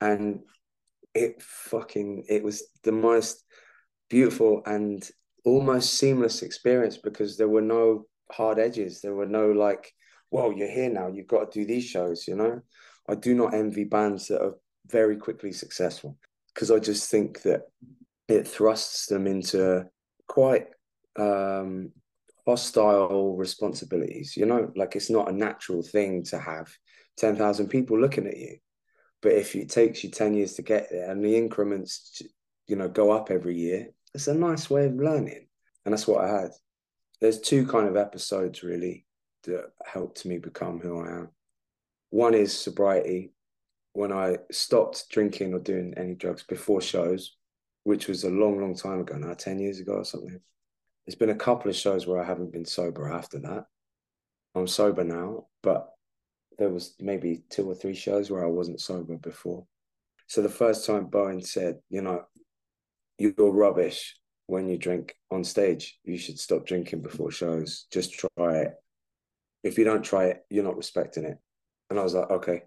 And 0.00 0.40
it 1.14 1.42
fucking 1.42 2.24
it 2.28 2.42
was 2.42 2.62
the 2.84 2.92
most 2.92 3.44
beautiful 4.08 4.62
and 4.64 5.08
almost 5.44 5.94
seamless 5.94 6.42
experience 6.42 6.96
because 6.96 7.36
there 7.36 7.48
were 7.48 7.62
no 7.62 8.06
hard 8.30 8.58
edges. 8.58 9.00
There 9.00 9.14
were 9.14 9.26
no 9.26 9.50
like, 9.52 9.92
well, 10.30 10.52
you're 10.52 10.70
here 10.70 10.90
now. 10.90 11.08
You've 11.08 11.26
got 11.26 11.50
to 11.50 11.60
do 11.60 11.66
these 11.66 11.84
shows. 11.84 12.26
You 12.28 12.36
know, 12.36 12.60
I 13.08 13.14
do 13.14 13.34
not 13.34 13.54
envy 13.54 13.84
bands 13.84 14.28
that 14.28 14.42
are 14.42 14.54
very 14.86 15.16
quickly 15.16 15.52
successful 15.52 16.16
because 16.54 16.70
I 16.70 16.78
just 16.78 17.10
think 17.10 17.42
that 17.42 17.62
it 18.28 18.46
thrusts 18.46 19.06
them 19.06 19.26
into 19.26 19.86
quite 20.28 20.68
um, 21.18 21.92
hostile 22.46 23.36
responsibilities. 23.36 24.36
You 24.36 24.46
know, 24.46 24.70
like 24.76 24.96
it's 24.96 25.10
not 25.10 25.28
a 25.28 25.36
natural 25.36 25.82
thing 25.82 26.24
to 26.24 26.38
have 26.38 26.68
ten 27.16 27.36
thousand 27.36 27.68
people 27.68 28.00
looking 28.00 28.26
at 28.26 28.36
you. 28.36 28.58
But 29.22 29.32
if 29.32 29.54
it 29.54 29.68
takes 29.68 30.02
you 30.04 30.10
ten 30.10 30.34
years 30.34 30.54
to 30.54 30.62
get 30.62 30.88
there, 30.90 31.10
and 31.10 31.24
the 31.24 31.36
increments, 31.36 32.22
you 32.66 32.76
know, 32.76 32.88
go 32.88 33.10
up 33.10 33.30
every 33.30 33.56
year, 33.56 33.88
it's 34.14 34.28
a 34.28 34.34
nice 34.34 34.68
way 34.68 34.86
of 34.86 34.94
learning. 34.96 35.46
And 35.84 35.92
that's 35.92 36.06
what 36.06 36.24
I 36.24 36.28
had. 36.28 36.50
There's 37.20 37.40
two 37.40 37.66
kind 37.66 37.88
of 37.88 37.96
episodes 37.96 38.62
really 38.62 39.04
that 39.44 39.70
helped 39.84 40.24
me 40.26 40.38
become 40.38 40.80
who 40.80 41.00
I 41.00 41.10
am. 41.10 41.28
One 42.10 42.34
is 42.34 42.58
sobriety, 42.58 43.32
when 43.92 44.12
I 44.12 44.38
stopped 44.50 45.08
drinking 45.10 45.54
or 45.54 45.58
doing 45.58 45.94
any 45.96 46.14
drugs 46.14 46.42
before 46.42 46.80
shows, 46.80 47.36
which 47.84 48.08
was 48.08 48.24
a 48.24 48.30
long, 48.30 48.60
long 48.60 48.74
time 48.74 49.00
ago 49.00 49.16
now, 49.16 49.34
10 49.34 49.58
years 49.58 49.80
ago 49.80 49.94
or 49.94 50.04
something. 50.04 50.40
There's 51.06 51.16
been 51.16 51.30
a 51.30 51.34
couple 51.34 51.70
of 51.70 51.76
shows 51.76 52.06
where 52.06 52.22
I 52.22 52.26
haven't 52.26 52.52
been 52.52 52.64
sober 52.64 53.10
after 53.10 53.38
that. 53.40 53.64
I'm 54.54 54.66
sober 54.66 55.04
now, 55.04 55.46
but 55.62 55.90
there 56.58 56.68
was 56.68 56.94
maybe 57.00 57.42
two 57.48 57.68
or 57.68 57.74
three 57.74 57.94
shows 57.94 58.30
where 58.30 58.44
I 58.44 58.48
wasn't 58.48 58.80
sober 58.80 59.16
before. 59.16 59.66
So 60.26 60.42
the 60.42 60.48
first 60.48 60.86
time 60.86 61.06
Bowen 61.06 61.42
said, 61.42 61.78
you 61.88 62.02
know, 62.02 62.24
you're 63.20 63.52
rubbish 63.52 64.16
when 64.46 64.66
you 64.66 64.78
drink 64.78 65.14
on 65.30 65.44
stage. 65.44 65.98
You 66.04 66.16
should 66.16 66.38
stop 66.38 66.66
drinking 66.66 67.02
before 67.02 67.30
shows. 67.30 67.86
Just 67.92 68.14
try 68.14 68.56
it. 68.56 68.74
If 69.62 69.76
you 69.76 69.84
don't 69.84 70.02
try 70.02 70.26
it, 70.26 70.44
you're 70.48 70.64
not 70.64 70.76
respecting 70.76 71.24
it. 71.24 71.38
And 71.90 71.98
I 71.98 72.02
was 72.02 72.14
like, 72.14 72.30
okay. 72.30 72.62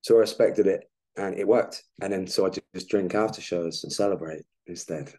So 0.00 0.16
I 0.16 0.20
respected 0.20 0.66
it 0.66 0.90
and 1.16 1.38
it 1.38 1.46
worked. 1.46 1.84
And 2.00 2.12
then 2.12 2.26
so 2.26 2.44
I 2.44 2.50
just 2.74 2.88
drink 2.88 3.14
after 3.14 3.40
shows 3.40 3.84
and 3.84 3.92
celebrate 3.92 4.42
instead. 4.66 5.12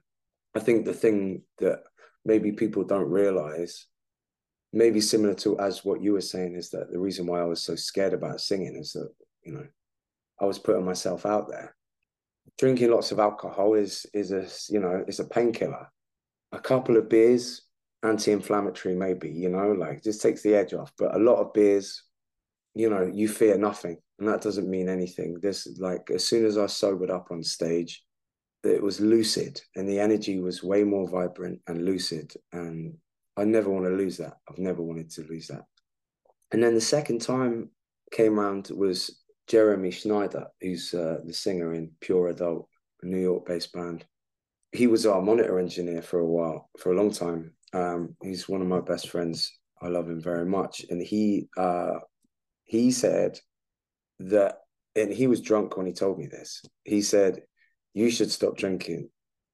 I 0.56 0.60
think 0.60 0.86
the 0.86 0.94
thing 0.94 1.44
that 1.60 1.84
maybe 2.26 2.52
people 2.52 2.84
don't 2.84 3.10
realize, 3.10 3.88
maybe 4.74 5.00
similar 5.00 5.36
to 5.36 5.58
as 5.60 5.86
what 5.86 6.02
you 6.02 6.14
were 6.14 6.22
saying, 6.22 6.56
is 6.56 6.70
that 6.72 6.92
the 6.92 7.00
reason 7.00 7.26
why 7.26 7.40
I 7.40 7.46
was 7.46 7.62
so 7.62 7.76
scared 7.76 8.14
about 8.14 8.42
singing 8.42 8.76
is 8.76 8.92
that, 8.92 9.10
you 9.44 9.54
know, 9.54 9.68
I 10.40 10.46
was 10.46 10.60
putting 10.60 10.86
myself 10.86 11.26
out 11.26 11.48
there. 11.48 11.76
Drinking 12.60 12.92
lots 12.92 13.12
of 13.12 13.20
alcohol 13.20 13.74
is 13.74 14.06
is 14.14 14.32
a 14.32 14.48
you 14.72 14.80
know, 14.80 15.04
it's 15.08 15.20
a 15.20 15.28
painkiller. 15.28 15.88
A 16.52 16.60
couple 16.60 16.98
of 16.98 17.10
beers, 17.10 17.64
anti-inflammatory 18.04 18.96
maybe, 18.96 19.30
you 19.30 19.50
know, 19.50 19.72
like 19.72 20.04
just 20.04 20.22
takes 20.22 20.44
the 20.44 20.56
edge 20.56 20.74
off. 20.74 20.92
But 20.98 21.16
a 21.16 21.20
lot 21.20 21.40
of 21.40 21.54
beers, 21.54 22.04
you 22.76 22.90
know, 22.90 23.10
you 23.12 23.28
fear 23.28 23.58
nothing. 23.58 23.98
And 24.20 24.28
that 24.28 24.42
doesn't 24.42 24.70
mean 24.70 24.88
anything. 24.88 25.40
This 25.42 25.68
like 25.80 26.12
as 26.12 26.26
soon 26.26 26.46
as 26.46 26.58
I 26.58 26.68
sobered 26.68 27.10
up 27.10 27.30
on 27.32 27.44
stage, 27.44 28.04
it 28.64 28.82
was 28.82 29.02
lucid 29.02 29.60
and 29.76 29.90
the 29.90 30.00
energy 30.00 30.40
was 30.40 30.64
way 30.64 30.84
more 30.84 31.08
vibrant 31.08 31.60
and 31.68 31.84
lucid. 31.84 32.34
And 32.52 32.96
I 33.36 33.46
never 33.46 33.70
want 33.70 33.86
to 33.86 33.92
lose 33.92 34.18
that. 34.18 34.38
I've 34.50 34.60
never 34.60 34.82
wanted 34.82 35.10
to 35.12 35.24
lose 35.24 35.48
that. 35.48 35.66
And 36.52 36.64
then 36.64 36.76
the 36.76 36.82
second 36.82 37.22
time 37.22 37.72
came 38.12 38.40
around 38.40 38.70
was 38.70 39.23
Jeremy 39.48 39.92
Schneider, 39.92 40.48
who's 40.62 40.94
uh, 40.94 41.20
the 41.26 41.34
singer 41.34 41.74
in 41.74 41.92
Pure 42.00 42.30
Adult, 42.30 42.68
a 43.02 43.06
New 43.06 43.20
York 43.20 43.46
based 43.46 43.74
band. 43.74 44.06
He 44.72 44.88
was 44.88 45.06
our 45.06 45.22
monitor 45.22 45.60
engineer 45.60 46.02
for 46.02 46.20
a 46.20 46.26
while, 46.26 46.70
for 46.80 46.92
a 46.92 46.96
long 46.96 47.12
time. 47.12 47.54
Um, 47.74 48.16
he's 48.22 48.50
one 48.50 48.62
of 48.62 48.68
my 48.68 48.82
best 48.82 49.10
friends. 49.10 49.52
I 49.82 49.88
love 49.88 50.10
him 50.10 50.22
very 50.22 50.46
much. 50.46 50.86
And 50.90 51.02
he 51.02 51.50
uh, 51.58 52.00
he 52.64 52.92
said 52.92 53.40
that, 54.20 54.60
and 54.96 55.12
he 55.12 55.28
was 55.28 55.42
drunk 55.42 55.78
when 55.78 55.86
he 55.86 55.94
told 55.94 56.18
me 56.18 56.28
this. 56.28 56.64
He 56.84 57.02
said, 57.02 57.42
you 57.94 58.10
should 58.10 58.32
stop 58.32 58.58
drinking. 58.58 59.10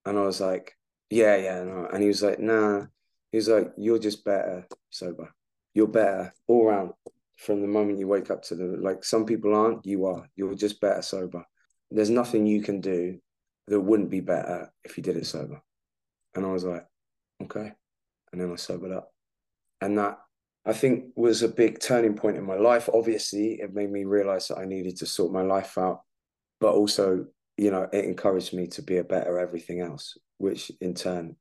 And 0.05 0.17
I 0.17 0.21
was 0.21 0.39
like, 0.39 0.73
yeah, 1.09 1.35
yeah, 1.35 1.63
no. 1.63 1.87
And 1.91 2.01
he 2.01 2.07
was 2.07 2.23
like, 2.23 2.39
nah. 2.39 2.85
He 3.31 3.37
was 3.37 3.47
like, 3.47 3.73
you're 3.77 3.99
just 3.99 4.23
better 4.23 4.65
sober. 4.89 5.33
You're 5.73 5.87
better 5.87 6.33
all 6.47 6.67
around 6.67 6.91
from 7.39 7.61
the 7.61 7.67
moment 7.67 7.97
you 7.97 8.07
wake 8.07 8.29
up 8.29 8.43
to 8.43 8.55
the 8.55 8.65
like 8.65 9.03
some 9.03 9.25
people 9.25 9.55
aren't, 9.55 9.85
you 9.85 10.05
are. 10.05 10.27
You're 10.35 10.55
just 10.55 10.81
better 10.81 11.01
sober. 11.01 11.45
There's 11.89 12.09
nothing 12.09 12.45
you 12.45 12.61
can 12.61 12.81
do 12.81 13.17
that 13.67 13.79
wouldn't 13.79 14.09
be 14.09 14.19
better 14.19 14.71
if 14.83 14.97
you 14.97 15.03
did 15.03 15.15
it 15.15 15.25
sober. 15.25 15.61
And 16.35 16.45
I 16.45 16.49
was 16.49 16.65
like, 16.65 16.85
okay. 17.43 17.71
And 18.31 18.41
then 18.41 18.51
I 18.51 18.55
sobered 18.57 18.91
up. 18.91 19.11
And 19.79 19.97
that 19.97 20.19
I 20.65 20.73
think 20.73 21.05
was 21.15 21.41
a 21.41 21.47
big 21.47 21.79
turning 21.79 22.15
point 22.15 22.35
in 22.35 22.45
my 22.45 22.57
life. 22.57 22.89
Obviously, 22.93 23.53
it 23.61 23.73
made 23.73 23.89
me 23.89 24.03
realize 24.03 24.49
that 24.49 24.57
I 24.57 24.65
needed 24.65 24.97
to 24.97 25.05
sort 25.05 25.31
my 25.31 25.41
life 25.41 25.77
out, 25.77 26.01
but 26.59 26.73
also 26.73 27.25
you 27.57 27.71
know, 27.71 27.87
it 27.91 28.05
encouraged 28.05 28.53
me 28.53 28.67
to 28.67 28.81
be 28.81 28.97
a 28.97 29.03
better 29.03 29.37
everything 29.37 29.81
else, 29.81 30.17
which 30.37 30.71
in 30.79 30.93
turn, 30.93 31.35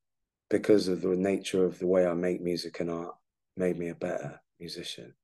because 0.50 0.88
of 0.88 1.00
the 1.00 1.16
nature 1.16 1.64
of 1.64 1.78
the 1.78 1.87
way 1.87 2.06
I 2.06 2.14
make 2.14 2.40
music 2.40 2.80
and 2.80 2.90
art, 2.90 3.14
made 3.56 3.78
me 3.78 3.88
a 3.88 3.94
better 3.94 4.40
musician 4.58 5.14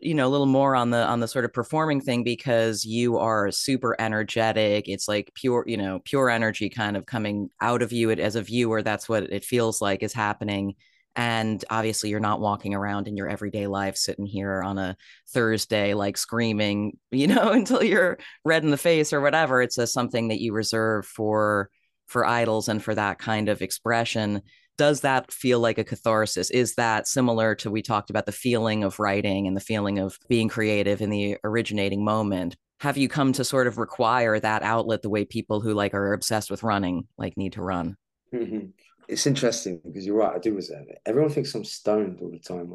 you 0.00 0.14
know 0.14 0.26
a 0.26 0.30
little 0.30 0.46
more 0.46 0.74
on 0.74 0.90
the 0.90 1.04
on 1.04 1.20
the 1.20 1.28
sort 1.28 1.44
of 1.44 1.52
performing 1.52 2.00
thing 2.00 2.24
because 2.24 2.84
you 2.84 3.18
are 3.18 3.50
super 3.50 3.94
energetic. 4.00 4.88
It's 4.88 5.08
like 5.08 5.32
pure 5.34 5.64
you 5.66 5.76
know 5.76 6.00
pure 6.04 6.30
energy 6.30 6.68
kind 6.70 6.96
of 6.96 7.06
coming 7.06 7.50
out 7.60 7.82
of 7.82 7.92
you 7.92 8.10
as 8.10 8.36
a 8.36 8.42
viewer. 8.42 8.82
That's 8.82 9.08
what 9.08 9.24
it 9.24 9.44
feels 9.44 9.80
like 9.80 10.02
is 10.02 10.12
happening. 10.12 10.74
And 11.14 11.62
obviously 11.68 12.08
you're 12.08 12.20
not 12.20 12.40
walking 12.40 12.74
around 12.74 13.06
in 13.06 13.18
your 13.18 13.28
everyday 13.28 13.66
life 13.66 13.96
sitting 13.98 14.24
here 14.24 14.62
on 14.62 14.78
a 14.78 14.96
thursday 15.28 15.92
like 15.92 16.16
screaming 16.16 16.96
you 17.10 17.26
know 17.26 17.52
until 17.52 17.82
you're 17.82 18.18
red 18.46 18.64
in 18.64 18.70
the 18.70 18.78
face 18.78 19.12
or 19.12 19.20
whatever. 19.20 19.60
It's 19.60 19.78
a 19.78 19.86
something 19.86 20.28
that 20.28 20.40
you 20.40 20.52
reserve 20.52 21.06
for 21.06 21.70
for 22.06 22.26
Idles 22.26 22.68
and 22.68 22.82
for 22.82 22.94
that 22.94 23.18
kind 23.18 23.48
of 23.48 23.62
expression 23.62 24.42
does 24.78 25.02
that 25.02 25.30
feel 25.30 25.60
like 25.60 25.78
a 25.78 25.84
catharsis 25.84 26.50
is 26.50 26.74
that 26.74 27.06
similar 27.06 27.54
to 27.54 27.70
we 27.70 27.82
talked 27.82 28.10
about 28.10 28.26
the 28.26 28.32
feeling 28.32 28.84
of 28.84 28.98
writing 28.98 29.46
and 29.46 29.56
the 29.56 29.60
feeling 29.60 29.98
of 29.98 30.18
being 30.28 30.48
creative 30.48 31.00
in 31.00 31.10
the 31.10 31.36
originating 31.44 32.04
moment 32.04 32.56
have 32.80 32.96
you 32.96 33.08
come 33.08 33.32
to 33.32 33.44
sort 33.44 33.66
of 33.66 33.78
require 33.78 34.40
that 34.40 34.62
outlet 34.62 35.02
the 35.02 35.10
way 35.10 35.24
people 35.24 35.60
who 35.60 35.72
like 35.72 35.94
are 35.94 36.12
obsessed 36.12 36.50
with 36.50 36.62
running 36.62 37.06
like 37.16 37.36
need 37.36 37.52
to 37.52 37.62
run 37.62 37.96
mm-hmm 38.32 38.66
it's 39.08 39.26
interesting 39.26 39.80
because 39.84 40.06
you're 40.06 40.16
right. 40.16 40.34
I 40.34 40.38
do 40.38 40.54
reserve 40.54 40.86
it. 40.88 41.00
Everyone 41.06 41.30
thinks 41.30 41.54
I'm 41.54 41.64
stoned 41.64 42.18
all 42.20 42.30
the 42.30 42.38
time. 42.38 42.72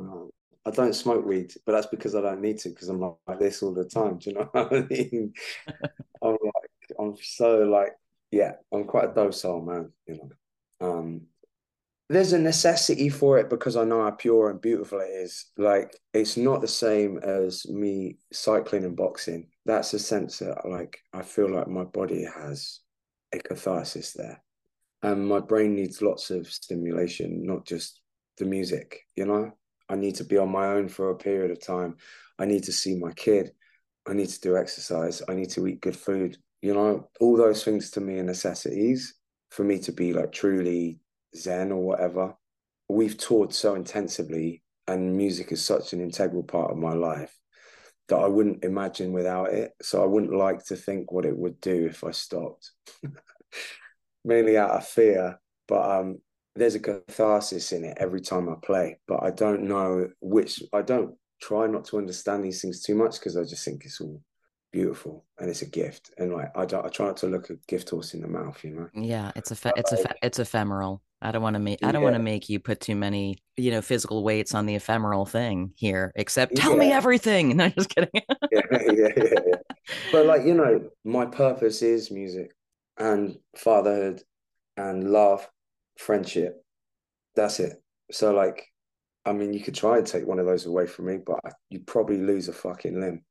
I 0.66 0.72
don't 0.72 0.94
smoke 0.94 1.26
weed, 1.26 1.54
but 1.66 1.72
that's 1.72 1.88
because 1.88 2.14
I 2.14 2.22
don't 2.22 2.42
need 2.42 2.60
to 2.60 2.70
because 2.70 2.90
I'm 2.90 3.00
like 3.00 3.40
this 3.40 3.64
all 3.64 3.74
the 3.74 3.86
time. 3.86 4.18
Do 4.18 4.30
you 4.30 4.36
know 4.36 4.50
what 4.52 4.74
I 4.74 4.82
mean? 4.82 5.34
I'm 6.22 6.38
like, 6.44 7.00
I'm 7.00 7.16
so 7.22 7.60
like, 7.60 7.94
yeah, 8.32 8.54
I'm 8.72 8.84
quite 8.84 9.10
a 9.12 9.14
docile 9.14 9.62
man. 9.62 9.92
You 10.06 10.16
know, 10.16 10.88
um, 10.88 11.22
there's 12.10 12.34
a 12.34 12.40
necessity 12.40 13.10
for 13.10 13.38
it 13.38 13.50
because 13.50 13.76
I 13.76 13.84
know 13.84 14.04
how 14.04 14.12
pure 14.12 14.50
and 14.50 14.62
beautiful 14.62 15.00
it 15.00 15.10
is. 15.10 15.48
Like, 15.58 15.94
it's 16.14 16.38
not 16.38 16.62
the 16.62 16.68
same 16.68 17.18
as 17.18 17.68
me 17.68 18.18
cycling 18.32 18.86
and 18.86 18.96
boxing. 18.96 19.50
That's 19.66 19.94
a 19.94 20.00
sense 20.00 20.40
that, 20.40 20.70
like, 20.70 21.00
I 21.14 21.22
feel 21.22 21.54
like 21.54 21.68
my 21.68 21.84
body 21.84 22.24
has 22.24 22.80
a 23.34 23.40
catharsis 23.40 24.14
there 24.14 24.42
and 25.04 25.28
my 25.28 25.40
brain 25.40 25.76
needs 25.76 26.02
lots 26.02 26.32
of 26.32 26.48
stimulation, 26.48 27.46
not 27.46 27.66
just 27.66 28.02
the 28.38 28.46
music. 28.46 29.02
You 29.16 29.26
know, 29.26 29.52
I 29.90 29.96
need 29.96 30.16
to 30.16 30.24
be 30.24 30.38
on 30.38 30.50
my 30.50 30.68
own 30.68 30.88
for 30.88 31.10
a 31.10 31.18
period 31.18 31.52
of 31.52 31.62
time. 31.62 31.98
I 32.40 32.46
need 32.46 32.64
to 32.64 32.72
see 32.72 32.96
my 32.96 33.12
kid. 33.14 33.52
I 34.08 34.14
need 34.14 34.30
to 34.30 34.42
do 34.42 34.58
exercise. 34.58 35.22
I 35.28 35.34
need 35.34 35.50
to 35.52 35.68
eat 35.68 35.82
good 35.82 35.98
food. 35.98 36.38
You 36.62 36.74
know, 36.74 37.10
all 37.20 37.36
those 37.36 37.64
things 37.64 37.92
to 37.92 38.02
me 38.02 38.20
are 38.20 38.24
necessities 38.24 39.16
for 39.52 39.64
me 39.64 39.80
to 39.80 39.92
be 39.92 40.14
like 40.14 40.32
truly 40.32 41.00
zen 41.38 41.72
or 41.72 41.82
whatever. 41.82 42.36
We've 42.90 43.18
toured 43.18 43.54
so 43.54 43.76
intensively, 43.76 44.64
and 44.88 45.16
music 45.16 45.52
is 45.52 45.64
such 45.64 45.94
an 45.94 46.02
integral 46.02 46.44
part 46.44 46.72
of 46.72 46.78
my 46.78 46.94
life 46.94 47.38
that 48.10 48.18
I 48.18 48.28
wouldn't 48.28 48.64
imagine 48.64 49.12
without 49.12 49.52
it. 49.52 49.72
So 49.82 50.02
I 50.02 50.06
wouldn't 50.06 50.34
like 50.34 50.64
to 50.66 50.76
think 50.76 51.12
what 51.12 51.26
it 51.26 51.38
would 51.38 51.60
do 51.60 51.86
if 51.86 52.04
I 52.04 52.12
stopped. 52.12 52.72
mainly 54.28 54.58
out 54.58 54.72
of 54.72 54.86
fear, 54.86 55.40
but 55.68 55.90
um, 55.90 56.20
there's 56.56 56.76
a 56.76 56.80
catharsis 56.80 57.72
in 57.72 57.86
it 57.86 57.98
every 58.00 58.22
time 58.22 58.50
I 58.50 58.56
play. 58.62 59.00
But 59.08 59.24
I 59.24 59.32
don't 59.32 59.64
know 59.64 60.10
which. 60.20 60.62
I 60.74 60.82
don't 60.82 61.16
try 61.42 61.66
not 61.66 61.86
to 61.86 61.98
understand 61.98 62.44
these 62.44 62.62
things 62.62 62.84
too 62.84 62.96
much 62.96 63.20
because 63.20 63.38
I 63.38 63.44
just 63.44 63.64
think 63.64 63.86
it's 63.86 64.02
all 64.02 64.22
beautiful 64.72 65.26
and 65.40 65.50
it's 65.50 65.62
a 65.62 65.70
gift. 65.70 66.12
And 66.18 66.34
like 66.34 66.52
I 66.56 66.66
don't, 66.66 66.86
I 66.86 66.90
try 66.90 67.08
not 67.08 67.18
to 67.18 67.28
look 67.28 67.50
a 67.50 67.56
gift 67.68 67.90
horse 67.90 68.14
in 68.14 68.22
the 68.22 68.28
mouth. 68.28 68.64
You 68.64 68.72
know. 68.72 68.90
Yeah, 68.94 69.32
it's 69.36 69.52
a 69.52 69.74
it's 69.76 69.94
a 69.94 70.14
it's 70.22 70.40
ephemeral. 70.40 71.02
I 71.22 71.32
don't 71.32 71.42
want 71.42 71.56
to 71.56 71.60
make 71.60 71.80
I 71.84 71.92
don't 71.92 72.02
yeah. 72.02 72.06
want 72.06 72.16
to 72.16 72.22
make 72.22 72.48
you 72.50 72.60
put 72.60 72.80
too 72.80 72.96
many 72.96 73.38
you 73.56 73.72
know 73.72 73.82
physical 73.82 74.24
weights 74.24 74.54
on 74.54 74.66
the 74.66 74.76
ephemeral 74.76 75.26
thing 75.26 75.72
here. 75.76 76.12
Except 76.16 76.56
tell 76.56 76.74
yeah. 76.74 76.80
me 76.80 76.92
everything. 76.92 77.58
No, 77.58 77.70
just 77.70 77.90
kidding. 77.90 78.10
yeah, 78.52 78.62
yeah, 78.72 78.92
yeah, 78.94 79.10
yeah. 79.18 79.56
But 80.12 80.26
like 80.26 80.46
you 80.46 80.54
know, 80.54 80.90
my 81.04 81.26
purpose 81.26 81.82
is 81.82 82.12
music 82.12 82.52
and 82.98 83.38
fatherhood 83.56 84.22
and 84.76 85.12
love, 85.12 85.48
friendship. 85.98 86.64
That's 87.36 87.60
it. 87.60 87.82
So 88.12 88.34
like, 88.34 88.66
I 89.26 89.34
mean, 89.34 89.54
you 89.54 89.60
could 89.60 89.76
try 89.76 89.98
and 89.98 90.06
take 90.06 90.26
one 90.26 90.40
of 90.40 90.46
those 90.46 90.66
away 90.66 90.88
from 90.88 91.06
me, 91.08 91.18
but 91.26 91.40
you'd 91.70 91.88
probably 91.88 92.18
lose 92.18 92.48
a 92.48 92.54
fucking 92.54 93.00
limb. 93.00 93.24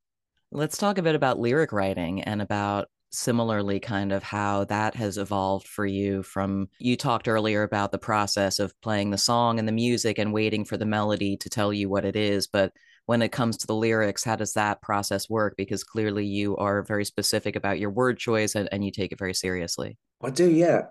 Let's 0.51 0.77
talk 0.77 0.97
a 0.97 1.01
bit 1.01 1.15
about 1.15 1.39
lyric 1.39 1.71
writing 1.71 2.21
and 2.21 2.41
about 2.41 2.87
similarly 3.11 3.79
kind 3.79 4.11
of 4.11 4.21
how 4.21 4.63
that 4.65 4.95
has 4.95 5.17
evolved 5.17 5.67
for 5.67 5.85
you 5.85 6.21
from 6.23 6.67
you 6.79 6.95
talked 6.95 7.27
earlier 7.27 7.63
about 7.63 7.91
the 7.91 7.97
process 7.97 8.59
of 8.59 8.73
playing 8.81 9.09
the 9.09 9.17
song 9.17 9.59
and 9.59 9.67
the 9.67 9.71
music 9.71 10.19
and 10.19 10.33
waiting 10.33 10.65
for 10.65 10.77
the 10.77 10.85
melody 10.85 11.37
to 11.37 11.49
tell 11.49 11.71
you 11.71 11.89
what 11.89 12.05
it 12.05 12.15
is 12.15 12.47
but 12.47 12.71
when 13.07 13.21
it 13.21 13.31
comes 13.31 13.57
to 13.57 13.67
the 13.67 13.75
lyrics 13.75 14.23
how 14.23 14.35
does 14.35 14.53
that 14.53 14.81
process 14.81 15.29
work? 15.29 15.55
Because 15.57 15.83
clearly 15.83 16.25
you 16.25 16.55
are 16.57 16.83
very 16.83 17.05
specific 17.05 17.55
about 17.55 17.79
your 17.79 17.89
word 17.89 18.19
choice 18.19 18.53
and, 18.53 18.69
and 18.71 18.85
you 18.85 18.91
take 18.91 19.11
it 19.11 19.17
very 19.17 19.33
seriously. 19.33 19.97
I 20.21 20.29
do 20.29 20.51
yeah. 20.51 20.83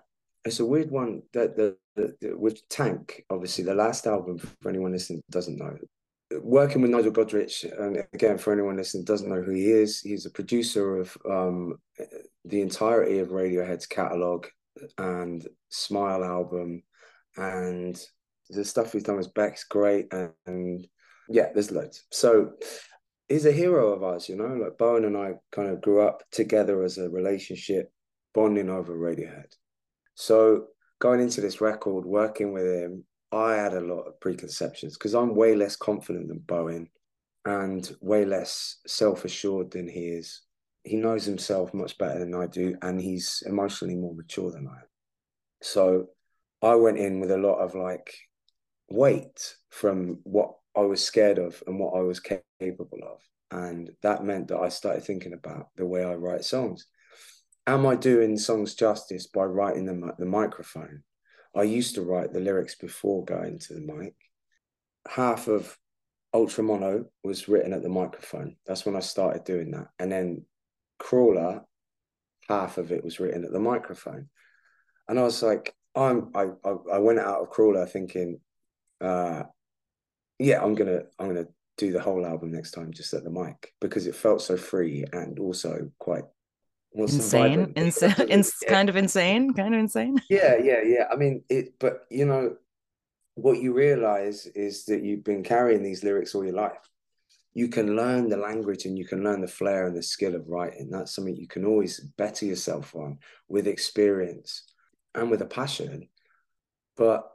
It's 0.43 0.59
a 0.59 0.65
weird 0.65 0.91
one 0.91 1.23
that 1.33 1.55
the, 1.55 1.77
the, 1.95 2.15
the, 2.19 2.37
with 2.37 2.67
Tangk 2.69 3.21
obviously 3.29 3.63
the 3.63 3.75
last 3.75 4.07
album 4.07 4.39
for 4.39 4.69
anyone 4.69 4.91
listening 4.91 5.21
doesn't 5.29 5.57
know 5.57 5.77
working 6.41 6.81
with 6.81 6.91
nigel 6.91 7.11
godrich 7.11 7.63
and 7.79 8.03
again 8.13 8.37
for 8.37 8.51
anyone 8.51 8.75
listening 8.75 9.05
doesn't 9.05 9.29
know 9.29 9.41
who 9.41 9.51
he 9.51 9.71
is 9.71 10.01
he's 10.01 10.25
a 10.25 10.29
producer 10.29 10.97
of 10.97 11.17
um, 11.29 11.75
the 12.43 12.61
entirety 12.61 13.19
of 13.19 13.29
radiohead's 13.29 13.85
catalog 13.85 14.45
and 14.97 15.47
smile 15.69 16.23
album 16.23 16.83
and 17.37 18.01
the 18.49 18.65
stuff 18.65 18.91
he's 18.91 19.03
done 19.03 19.17
with 19.17 19.33
beck's 19.33 19.63
great 19.63 20.11
and, 20.11 20.31
and 20.45 20.87
yeah, 21.29 21.49
there's 21.53 21.71
loads. 21.71 22.05
So 22.11 22.53
he's 23.27 23.45
a 23.45 23.51
hero 23.51 23.93
of 23.93 24.03
ours, 24.03 24.29
you 24.29 24.35
know. 24.35 24.47
Like 24.47 24.77
Bowen 24.77 25.05
and 25.05 25.17
I 25.17 25.33
kind 25.51 25.69
of 25.69 25.81
grew 25.81 26.01
up 26.01 26.23
together 26.31 26.83
as 26.83 26.97
a 26.97 27.09
relationship, 27.09 27.91
bonding 28.33 28.69
over 28.69 28.97
Radiohead. 28.97 29.53
So 30.15 30.67
going 30.99 31.21
into 31.21 31.41
this 31.41 31.61
record, 31.61 32.05
working 32.05 32.53
with 32.53 32.65
him, 32.65 33.03
I 33.31 33.55
had 33.55 33.73
a 33.73 33.81
lot 33.81 34.03
of 34.03 34.19
preconceptions 34.19 34.97
because 34.97 35.13
I'm 35.13 35.35
way 35.35 35.55
less 35.55 35.75
confident 35.75 36.29
than 36.29 36.39
Bowen 36.39 36.89
and 37.45 37.89
way 38.01 38.25
less 38.25 38.79
self 38.87 39.25
assured 39.25 39.71
than 39.71 39.87
he 39.87 40.07
is. 40.09 40.41
He 40.83 40.95
knows 40.95 41.25
himself 41.25 41.73
much 41.73 41.97
better 41.97 42.19
than 42.19 42.33
I 42.33 42.47
do, 42.47 42.77
and 42.81 43.01
he's 43.01 43.43
emotionally 43.45 43.95
more 43.95 44.15
mature 44.15 44.51
than 44.51 44.67
I 44.67 44.79
am. 44.79 44.87
So 45.61 46.07
I 46.61 46.75
went 46.75 46.97
in 46.97 47.19
with 47.19 47.31
a 47.31 47.37
lot 47.37 47.59
of 47.59 47.75
like 47.75 48.13
weight 48.89 49.55
from 49.69 50.19
what 50.23 50.53
I 50.75 50.81
was 50.81 51.03
scared 51.03 51.39
of 51.39 51.61
and 51.67 51.79
what 51.79 51.97
I 51.97 52.01
was 52.01 52.19
capable 52.19 52.99
of. 53.03 53.21
And 53.51 53.91
that 54.01 54.23
meant 54.23 54.47
that 54.49 54.59
I 54.59 54.69
started 54.69 55.03
thinking 55.03 55.33
about 55.33 55.67
the 55.75 55.85
way 55.85 56.03
I 56.03 56.13
write 56.13 56.45
songs. 56.45 56.85
Am 57.65 57.85
I 57.85 57.95
doing 57.95 58.37
songs 58.37 58.75
justice 58.75 59.27
by 59.27 59.43
writing 59.43 59.85
them 59.85 60.03
at 60.07 60.17
the 60.17 60.25
microphone? 60.25 61.03
I 61.57 61.63
used 61.63 61.95
to 61.95 62.03
write 62.03 62.33
the 62.33 62.39
lyrics 62.39 62.75
before 62.75 63.25
going 63.25 63.57
to 63.59 63.73
the 63.73 63.81
mic. 63.81 64.13
Half 65.09 65.47
of 65.47 65.75
Ultra 66.33 66.63
Mono 66.63 67.05
was 67.23 67.47
written 67.47 67.73
at 67.73 67.81
the 67.81 67.89
microphone. 67.89 68.57
That's 68.67 68.85
when 68.85 68.95
I 68.95 68.99
started 68.99 69.43
doing 69.43 69.71
that. 69.71 69.87
And 69.97 70.11
then 70.11 70.45
Crawler, 70.99 71.63
half 72.47 72.77
of 72.77 72.91
it 72.91 73.03
was 73.03 73.19
written 73.19 73.43
at 73.43 73.51
the 73.51 73.59
microphone. 73.59 74.29
And 75.07 75.17
I 75.17 75.23
was 75.23 75.41
like, 75.41 75.73
I'm 75.95 76.29
I 76.35 76.49
I, 76.63 76.99
went 76.99 77.17
out 77.17 77.41
of 77.41 77.49
Crawler 77.49 77.87
thinking, 77.87 78.39
uh, 79.01 79.43
yeah, 80.37 80.63
I'm 80.63 80.75
gonna 80.75 81.03
I'm 81.17 81.27
gonna 81.29 81.47
do 81.77 81.91
the 81.91 82.01
whole 82.01 82.23
album 82.23 82.51
next 82.51 82.71
time 82.71 82.91
just 82.91 83.13
at 83.13 83.23
the 83.23 83.31
mic 83.31 83.73
because 83.81 84.05
it 84.05 84.15
felt 84.15 84.41
so 84.43 84.57
free 84.57 85.05
and 85.11 85.39
also 85.39 85.89
quite 85.97 86.23
insane? 86.97 87.73
insane 87.75 88.13
it's 88.29 88.53
yeah. 88.63 88.69
kind 88.69 88.89
of 88.89 88.95
insane? 88.95 89.53
Kind 89.53 89.73
of 89.73 89.79
insane? 89.79 90.17
Yeah 90.29 90.55
yeah 90.61 90.81
yeah. 90.83 91.05
I 91.11 91.15
mean 91.15 91.43
it 91.49 91.79
but 91.79 92.05
you 92.09 92.25
know 92.25 92.55
what 93.35 93.59
you 93.59 93.71
realize 93.71 94.47
is 94.47 94.85
that 94.85 95.03
you've 95.03 95.23
been 95.23 95.43
carrying 95.43 95.83
these 95.83 96.03
lyrics 96.03 96.33
all 96.33 96.43
your 96.43 96.55
life. 96.55 96.89
You 97.53 97.67
can 97.67 97.95
learn 97.95 98.29
the 98.29 98.37
language 98.37 98.85
and 98.85 98.97
you 98.97 99.05
can 99.05 99.23
learn 99.23 99.41
the 99.41 99.47
flair 99.47 99.87
and 99.87 99.95
the 99.95 100.01
skill 100.01 100.33
of 100.33 100.47
writing. 100.47 100.89
That's 100.89 101.13
something 101.13 101.35
you 101.35 101.47
can 101.47 101.63
always 101.63 101.99
better 101.99 102.45
yourself 102.45 102.95
on 102.95 103.19
with 103.47 103.67
experience 103.67 104.63
and 105.13 105.29
with 105.29 105.43
a 105.43 105.45
passion. 105.45 106.09
But 106.95 107.29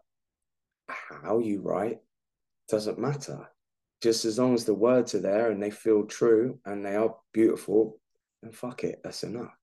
how 0.88 1.38
you 1.38 1.60
write 1.60 1.98
doesn't 2.68 2.98
matter. 2.98 3.48
Just 4.02 4.24
as 4.24 4.38
long 4.40 4.54
as 4.54 4.64
the 4.64 4.74
words 4.74 5.14
are 5.14 5.20
there 5.20 5.50
and 5.50 5.62
they 5.62 5.70
feel 5.70 6.04
true 6.04 6.58
and 6.64 6.84
they 6.84 6.96
are 6.96 7.14
beautiful 7.32 8.00
and 8.42 8.54
fuck 8.54 8.84
it, 8.84 9.00
that's 9.02 9.22
enough. 9.22 9.56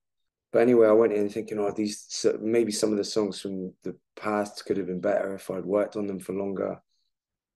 But 0.52 0.62
anyway, 0.62 0.88
I 0.88 0.92
went 0.92 1.12
in 1.12 1.28
thinking, 1.28 1.58
oh, 1.58 1.70
these 1.70 2.26
maybe 2.40 2.72
some 2.72 2.90
of 2.90 2.98
the 2.98 3.04
songs 3.04 3.40
from 3.40 3.72
the 3.84 3.96
past 4.16 4.64
could 4.66 4.76
have 4.76 4.86
been 4.86 5.00
better 5.00 5.34
if 5.34 5.50
I'd 5.50 5.64
worked 5.64 5.96
on 5.96 6.06
them 6.06 6.18
for 6.18 6.32
longer. 6.32 6.80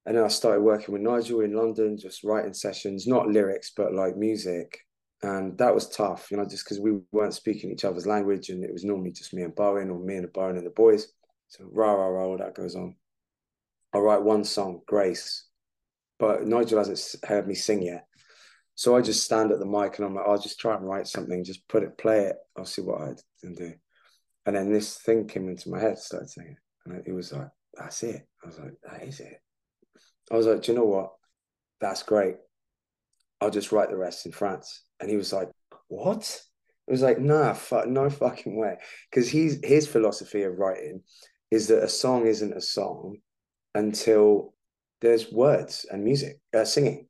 And 0.07 0.17
then 0.17 0.25
I 0.25 0.29
started 0.29 0.61
working 0.61 0.93
with 0.93 1.03
Nigel 1.03 1.41
in 1.41 1.55
London, 1.55 1.99
just 1.99 2.25
writing 2.25 2.53
sessions, 2.53 3.07
not 3.07 3.29
lyrics, 3.29 3.73
but 3.77 3.95
like 3.95 4.17
music. 4.17 4.79
And 5.23 5.57
that 5.59 5.75
was 5.75 5.89
tough, 5.89 6.31
you 6.31 6.37
know, 6.37 6.45
just 6.45 6.65
because 6.65 6.79
we 6.79 6.99
weren't 7.11 7.35
speaking 7.35 7.71
each 7.71 7.87
other's 7.87 8.07
language 8.07 8.51
and 8.51 8.63
it 8.63 8.73
was 8.73 8.85
normally 8.85 9.11
just 9.11 9.33
me 9.33 9.43
and 9.43 9.55
Bowen 9.55 9.89
or 9.89 9.99
me 9.99 10.17
and 10.17 10.33
Bowen 10.33 10.59
and 10.59 10.67
the 10.67 10.71
boys. 10.71 11.09
So 11.49 11.65
rah, 11.73 11.93
rah, 11.93 12.09
rah, 12.09 12.27
all 12.27 12.39
that 12.39 12.55
goes 12.55 12.77
on. 12.77 12.95
I 13.95 13.99
write 13.99 14.23
one 14.23 14.45
song, 14.45 14.83
Grace, 14.87 15.47
but 16.19 16.47
Nigel 16.47 16.79
hasn't 16.79 17.25
heard 17.25 17.49
me 17.49 17.55
sing 17.55 17.83
yet. 17.83 18.07
So 18.77 18.97
I 18.97 19.03
just 19.03 19.25
stand 19.25 19.53
at 19.53 19.61
the 19.61 19.67
mic 19.67 19.99
and 19.99 20.07
I'm 20.07 20.15
like, 20.15 20.27
I'll 20.27 20.39
just 20.39 20.59
try 20.59 20.75
and 20.75 20.87
write 20.87 21.07
something, 21.07 21.45
just 21.45 21.67
put 21.69 21.85
it, 21.85 21.97
play 21.97 22.25
it. 22.25 22.37
I'll 22.59 22.65
see 22.65 22.83
what 22.83 23.01
I 23.01 23.15
can 23.41 23.55
do. 23.55 23.73
And 24.47 24.57
then 24.57 24.73
this 24.73 24.99
thing 24.99 25.27
came 25.27 25.49
into 25.49 25.71
my 25.71 25.81
head, 25.81 25.99
started 25.99 26.29
singing. 26.29 26.57
And 26.87 27.03
it 27.07 27.13
was 27.13 27.33
like, 27.33 27.49
that's 27.75 28.03
it. 28.03 28.27
I 28.43 28.47
was 28.47 28.59
like, 28.59 28.75
that 28.83 29.07
is 29.07 29.21
it. 29.21 29.41
I 30.31 30.37
was 30.37 30.47
like, 30.47 30.63
do 30.63 30.73
you 30.73 30.79
know 30.79 30.85
what? 30.85 31.13
That's 31.81 32.03
great. 32.03 32.37
I'll 33.41 33.51
just 33.51 33.73
write 33.73 33.91
the 33.91 33.97
rest 33.97 34.27
in 34.27 34.33
France. 34.33 34.83
And 35.01 35.09
he 35.09 35.17
was 35.17 35.33
like, 35.33 35.51
what? 35.89 36.43
It 36.87 36.91
was 36.91 37.03
like, 37.03 37.19
nah, 37.19 37.55
fuck, 37.55 37.87
no 37.87 38.11
fucking 38.11 38.59
way. 38.59 38.77
Because 39.11 39.29
he's 39.29 39.59
his 39.65 39.87
philosophy 39.87 40.43
of 40.43 40.59
writing 40.59 41.03
is 41.51 41.69
that 41.69 41.83
a 41.83 41.89
song 41.89 42.27
isn't 42.27 42.57
a 42.57 42.61
song 42.61 43.19
until 43.75 44.55
there's 45.01 45.31
words 45.33 45.87
and 45.91 46.03
music, 46.03 46.41
uh, 46.55 46.65
singing. 46.65 47.07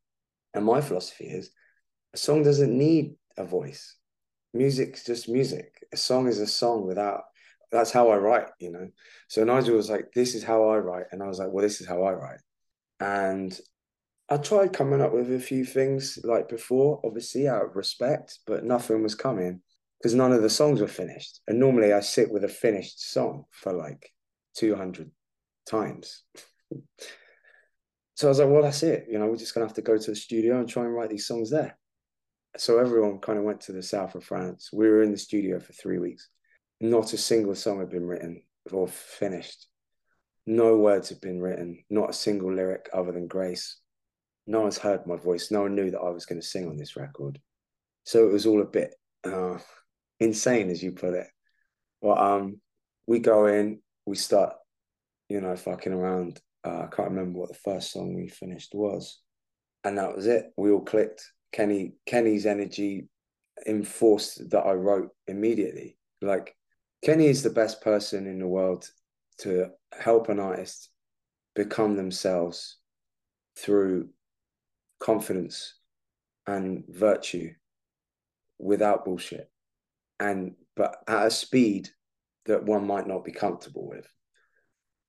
And 0.54 0.64
my 0.64 0.80
philosophy 0.80 1.26
is 1.26 1.50
a 2.14 2.16
song 2.16 2.42
doesn't 2.42 2.76
need 2.76 3.16
a 3.36 3.44
voice. 3.44 3.96
Music's 4.52 5.04
just 5.04 5.28
music. 5.28 5.84
A 5.92 5.96
song 5.96 6.28
is 6.28 6.38
a 6.38 6.46
song 6.46 6.86
without 6.86 7.22
that's 7.72 7.90
how 7.90 8.08
I 8.10 8.16
write, 8.18 8.46
you 8.60 8.70
know. 8.70 8.88
So 9.28 9.42
Nigel 9.42 9.76
was 9.76 9.90
like, 9.90 10.12
This 10.14 10.34
is 10.34 10.44
how 10.44 10.68
I 10.68 10.78
write. 10.78 11.06
And 11.10 11.22
I 11.22 11.26
was 11.26 11.40
like, 11.40 11.48
Well, 11.50 11.62
this 11.62 11.80
is 11.80 11.88
how 11.88 12.04
I 12.04 12.12
write. 12.12 12.40
And 13.00 13.58
I 14.28 14.36
tried 14.36 14.72
coming 14.72 15.02
up 15.02 15.12
with 15.12 15.32
a 15.32 15.40
few 15.40 15.64
things 15.64 16.18
like 16.22 16.48
before, 16.48 17.00
obviously 17.04 17.48
out 17.48 17.64
of 17.64 17.76
respect, 17.76 18.38
but 18.46 18.64
nothing 18.64 19.02
was 19.02 19.14
coming 19.14 19.60
because 19.98 20.14
none 20.14 20.32
of 20.32 20.42
the 20.42 20.50
songs 20.50 20.80
were 20.80 20.86
finished. 20.86 21.40
And 21.48 21.58
normally 21.58 21.92
I 21.92 22.00
sit 22.00 22.30
with 22.30 22.44
a 22.44 22.48
finished 22.48 23.10
song 23.12 23.44
for 23.50 23.72
like 23.72 24.10
200 24.56 25.10
times. 25.68 26.22
So 28.14 28.29
I 28.29 28.31
was 28.31 28.38
like, 28.38 28.48
well, 28.48 28.62
that's 28.62 28.83
it. 28.83 29.07
You 29.11 29.18
know, 29.18 29.27
we're 29.27 29.37
just 29.37 29.55
gonna 29.55 29.66
have 29.66 29.74
to 29.74 29.83
go 29.83 29.96
to 29.96 30.11
the 30.11 30.16
studio 30.16 30.59
and 30.59 30.68
try 30.68 30.85
and 30.85 30.94
write 30.94 31.11
these 31.11 31.27
songs 31.27 31.50
there. 31.50 31.77
So 32.57 32.79
everyone 32.79 33.18
kind 33.18 33.38
of 33.38 33.44
went 33.44 33.62
to 33.62 33.72
the 33.72 33.83
south 33.83 34.14
of 34.14 34.24
France. 34.24 34.70
We 34.72 34.88
were 34.88 35.03
in 35.03 35.11
the 35.11 35.18
studio 35.18 35.59
for 35.59 35.72
three 35.72 35.98
weeks. 35.98 36.29
Not 36.81 37.12
a 37.12 37.18
single 37.18 37.55
song 37.55 37.81
had 37.81 37.90
been 37.90 38.07
written 38.07 38.42
or 38.70 38.87
finished. 38.87 39.66
No 40.46 40.77
words 40.77 41.09
had 41.09 41.20
been 41.20 41.40
written. 41.40 41.83
Not 41.90 42.11
a 42.11 42.14
single 42.14 42.53
lyric 42.53 42.88
other 42.92 43.12
than 43.12 43.27
Grace. 43.27 43.79
No 44.46 44.61
one's 44.61 44.79
heard 44.79 45.07
my 45.07 45.16
voice. 45.16 45.50
No 45.50 45.62
one 45.62 45.74
knew 45.74 45.90
that 45.90 46.00
I 46.00 46.11
was 46.11 46.27
going 46.27 46.40
to 46.40 46.46
sing 46.46 46.68
on 46.68 46.77
this 46.77 46.96
record. 46.96 47.40
So 48.05 48.27
it 48.29 48.33
was 48.33 48.44
all 48.46 48.61
a 48.61 48.66
bit 48.66 48.94
uh, 49.24 49.59
insane, 50.20 50.70
as 50.70 50.83
you 50.83 50.92
put 50.92 51.14
it. 51.14 51.27
But 52.03 52.18
um, 52.18 52.61
we 53.07 53.20
go 53.20 53.46
in, 53.46 53.81
we 54.05 54.16
start, 54.16 54.55
you 55.31 55.40
know, 55.40 55.57
fucking 55.57 55.92
around 55.92 56.40
uh, 56.64 56.83
I 56.83 56.94
can't 56.94 57.11
remember 57.11 57.40
what 57.40 57.48
the 57.48 57.59
first 57.64 57.92
song 57.92 58.14
we 58.14 58.29
finished 58.29 58.74
was, 58.74 59.20
and 59.85 59.98
that 59.98 60.14
was 60.14 60.27
it. 60.27 60.53
We 60.57 60.70
all 60.70 60.81
clicked. 60.81 61.31
Kenny 61.53 61.94
Kenny's 62.07 62.46
energy 62.46 63.09
enforced 63.66 64.50
that 64.50 64.66
I 64.66 64.72
wrote 64.72 65.11
immediately. 65.29 65.96
Like 66.20 66.57
Kenny 67.05 67.27
is 67.27 67.42
the 67.42 67.50
best 67.50 67.81
person 67.81 68.27
in 68.27 68.38
the 68.38 68.46
world 68.46 68.88
to 69.38 69.70
help 69.98 70.29
an 70.29 70.40
artist 70.40 70.90
become 71.55 71.96
themselves 71.96 72.79
through 73.57 74.09
confidence 75.00 75.74
and 76.46 76.85
virtue 76.88 77.53
without 78.59 79.05
bullshit 79.05 79.50
and 80.20 80.55
but 80.77 80.96
at 81.07 81.27
a 81.27 81.31
speed 81.31 81.88
that 82.46 82.64
one 82.64 82.87
might 82.87 83.07
not 83.07 83.24
be 83.24 83.33
comfortable 83.33 83.88
with 83.88 84.07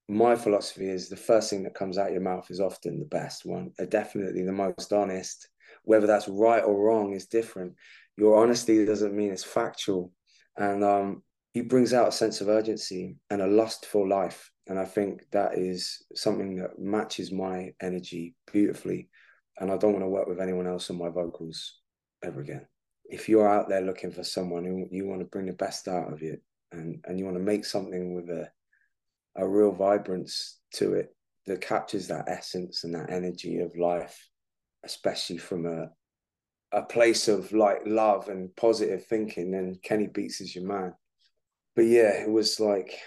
my 0.08 0.36
philosophy 0.36 0.88
is 0.88 1.10
the 1.10 1.16
first 1.16 1.50
thing 1.50 1.64
that 1.64 1.74
comes 1.74 1.98
out 1.98 2.12
your 2.12 2.22
mouth 2.22 2.50
is 2.52 2.60
often 2.60 3.00
the 3.00 3.06
best 3.06 3.46
one, 3.46 3.72
uh, 3.80 3.86
definitely 3.86 4.44
the 4.44 4.52
most 4.52 4.94
honest. 4.94 5.48
Whether 5.84 6.08
that's 6.08 6.28
right 6.28 6.64
or 6.64 6.80
wrong 6.80 7.14
is 7.14 7.26
different. 7.26 7.74
Your 8.18 8.42
honesty 8.42 8.86
doesn't 8.86 9.16
mean 9.16 9.32
it's 9.32 9.44
factual. 9.44 10.12
And 10.58 10.84
um, 10.84 11.24
he 11.54 11.62
brings 11.62 11.94
out 11.94 12.08
a 12.08 12.12
sense 12.12 12.42
of 12.42 12.50
urgency 12.50 13.18
and 13.30 13.42
a 13.42 13.48
lust 13.48 13.86
for 13.86 14.08
life. 14.08 14.52
And 14.68 14.80
I 14.80 14.86
think 14.86 15.26
that 15.32 15.58
is 15.58 16.04
something 16.16 16.56
that 16.58 16.80
matches 16.80 17.32
my 17.32 17.72
energy 17.82 18.36
beautifully. 18.52 19.10
And 19.60 19.72
I 19.72 19.78
don't 19.78 19.94
want 19.94 20.04
to 20.04 20.10
work 20.10 20.28
with 20.28 20.40
anyone 20.40 20.68
else 20.68 20.90
on 20.90 20.98
my 20.98 21.10
vocals 21.10 21.80
ever 22.24 22.42
again. 22.42 22.66
If 23.06 23.30
you're 23.30 23.48
out 23.48 23.70
there 23.70 23.82
looking 23.82 24.12
for 24.12 24.24
someone 24.24 24.66
who 24.66 24.88
you 24.92 25.08
want 25.08 25.22
to 25.22 25.26
bring 25.26 25.46
the 25.46 25.54
best 25.54 25.88
out 25.88 26.12
of 26.12 26.22
you 26.22 26.38
and, 26.72 27.04
and 27.06 27.20
you 27.20 27.26
want 27.26 27.38
to 27.38 27.44
make 27.44 27.66
something 27.66 28.16
with 28.16 28.30
a 28.30 28.50
a 29.36 29.48
real 29.48 29.72
vibrance 29.72 30.60
to 30.74 30.94
it 30.94 31.16
that 31.46 31.62
captures 31.62 32.08
that 32.08 32.28
essence 32.28 32.84
and 32.84 32.94
that 32.96 33.12
energy 33.12 33.60
of 33.60 33.78
life, 33.78 34.28
especially 34.84 35.38
from 35.38 35.66
a 35.66 35.90
a 36.72 36.82
place 36.82 37.28
of 37.28 37.52
like 37.54 37.82
love 37.86 38.28
and 38.28 38.54
positive 38.56 39.06
thinking. 39.06 39.54
And 39.54 39.82
Kenny 39.82 40.08
Beats 40.08 40.42
is 40.42 40.56
your 40.56 40.66
man. 40.66 40.94
But 41.76 41.84
yeah, 41.84 42.22
it 42.22 42.30
was 42.30 42.60
like 42.60 43.00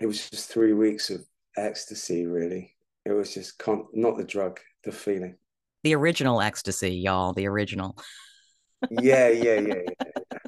it 0.00 0.06
was 0.06 0.30
just 0.30 0.50
three 0.50 0.72
weeks 0.72 1.10
of 1.10 1.24
ecstasy. 1.56 2.26
Really, 2.26 2.74
it 3.04 3.12
was 3.12 3.34
just 3.34 3.58
con- 3.58 3.88
not 3.92 4.16
the 4.16 4.24
drug, 4.24 4.60
the 4.84 4.92
feeling. 4.92 5.36
The 5.84 5.94
original 5.94 6.40
ecstasy, 6.40 6.92
y'all. 6.92 7.32
The 7.32 7.46
original. 7.46 7.96
yeah, 8.90 9.28
yeah, 9.28 9.60
yeah, 9.60 9.74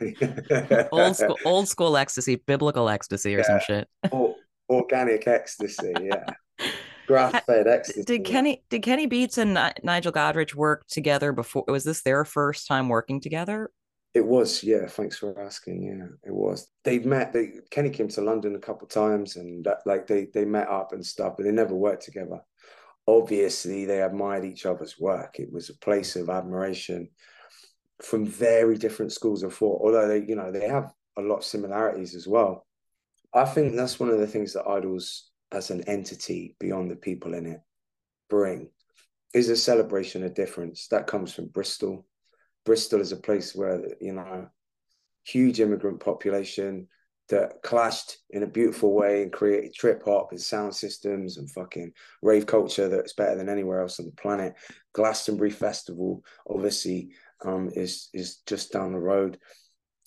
yeah. 0.01 0.89
old 0.93 1.17
school, 1.17 1.39
old 1.45 1.69
school 1.69 1.97
ecstasy, 1.97 2.37
biblical 2.37 2.89
ecstasy, 2.89 3.35
or 3.35 3.39
yeah. 3.39 3.45
some 3.45 3.61
shit. 3.61 3.89
Or, 4.11 4.37
organic 4.69 5.27
ecstasy. 5.27 5.93
Yeah. 6.01 6.25
grass 7.07 7.45
fed 7.45 7.67
uh, 7.67 7.71
ecstasy. 7.71 8.05
Did 8.05 8.25
Kenny 8.25 8.63
did 8.71 8.83
Kenny 8.83 9.07
Beats 9.07 9.39
and 9.39 9.55
Nigel 9.83 10.13
Godrich 10.13 10.55
work 10.55 10.87
together 10.89 11.33
before? 11.33 11.65
Was 11.69 11.85
this 11.85 12.03
their 12.03 12.25
first 12.25 12.67
time 12.67 12.89
working 12.89 13.21
together? 13.21 13.71
It 14.15 14.25
was, 14.25 14.63
yeah. 14.63 14.87
Thanks 14.87 15.19
for 15.19 15.41
asking. 15.41 15.83
Yeah, 15.83 16.07
it 16.25 16.33
was. 16.33 16.69
They'd 16.85 17.05
met. 17.05 17.33
They 17.33 17.55
Kenny 17.71 17.91
came 17.91 18.09
to 18.09 18.21
London 18.21 18.55
a 18.55 18.61
couple 18.61 18.87
times, 18.87 19.37
and 19.37 19.65
that, 19.65 19.79
like 19.87 20.07
they 20.07 20.29
they 20.33 20.45
met 20.45 20.69
up 20.69 20.93
and 20.93 21.05
stuff, 21.05 21.35
but 21.37 21.45
they 21.45 21.53
never 21.53 21.75
worked 21.75 22.05
together. 22.05 22.41
Obviously, 23.07 23.85
they 23.85 24.03
admired 24.03 24.45
each 24.45 24.67
other's 24.67 24.99
work. 24.99 25.39
It 25.39 25.53
was 25.53 25.69
a 25.69 25.79
place 25.79 26.17
of 26.17 26.31
admiration 26.31 27.11
from 28.03 28.27
very 28.27 28.79
different 28.79 29.13
schools 29.13 29.43
of 29.43 29.55
thought. 29.55 29.83
Although 29.85 30.09
they, 30.09 30.25
you 30.25 30.37
know, 30.37 30.51
they 30.51 30.69
have 30.69 30.93
a 31.19 31.21
lot 31.21 31.39
of 31.39 31.45
similarities 31.45 32.15
as 32.15 32.27
well. 32.27 32.67
I 33.35 33.45
think 33.45 33.75
that's 33.75 33.99
one 33.99 34.11
of 34.11 34.21
the 34.21 34.29
things 34.29 34.53
that 34.53 34.67
Idles 34.67 35.31
as 35.51 35.71
an 35.71 35.83
entity 35.89 36.55
beyond 36.61 36.91
the 36.91 36.97
people 36.97 37.35
in 37.35 37.47
it 37.47 37.61
bring 38.31 38.71
is 39.35 39.49
a 39.49 39.57
celebration 39.57 40.23
of 40.23 40.35
difference 40.35 40.87
that 40.89 41.09
comes 41.09 41.33
from 41.33 41.49
Bristol. 41.49 42.07
Bristol 42.65 43.01
is 43.01 43.11
a 43.11 43.17
place 43.17 43.55
where 43.55 43.83
you 44.01 44.13
know 44.13 44.49
huge 45.25 45.61
immigrant 45.61 45.99
population 45.99 46.87
that 47.29 47.63
clashed 47.63 48.19
in 48.31 48.43
a 48.43 48.47
beautiful 48.47 48.93
way 48.93 49.23
and 49.23 49.33
created 49.33 49.75
trip 49.75 50.03
hop 50.05 50.29
and 50.31 50.41
sound 50.41 50.75
systems 50.75 51.39
and 51.39 51.51
fucking 51.51 51.91
rave 52.23 52.47
culture 52.47 52.89
that's 52.89 53.15
better 53.15 53.35
than 53.35 53.49
anywhere 53.49 53.81
else 53.81 53.99
on 53.99 54.07
the 54.07 54.13
planet. 54.13 54.55
Glastonbury 54.93 55.51
Festival 55.51 56.23
obviously 56.49 57.11
um, 57.45 57.69
is 57.75 58.11
is 58.15 58.37
just 58.47 58.73
down 58.73 58.93
the 58.93 58.99
road, 58.99 59.39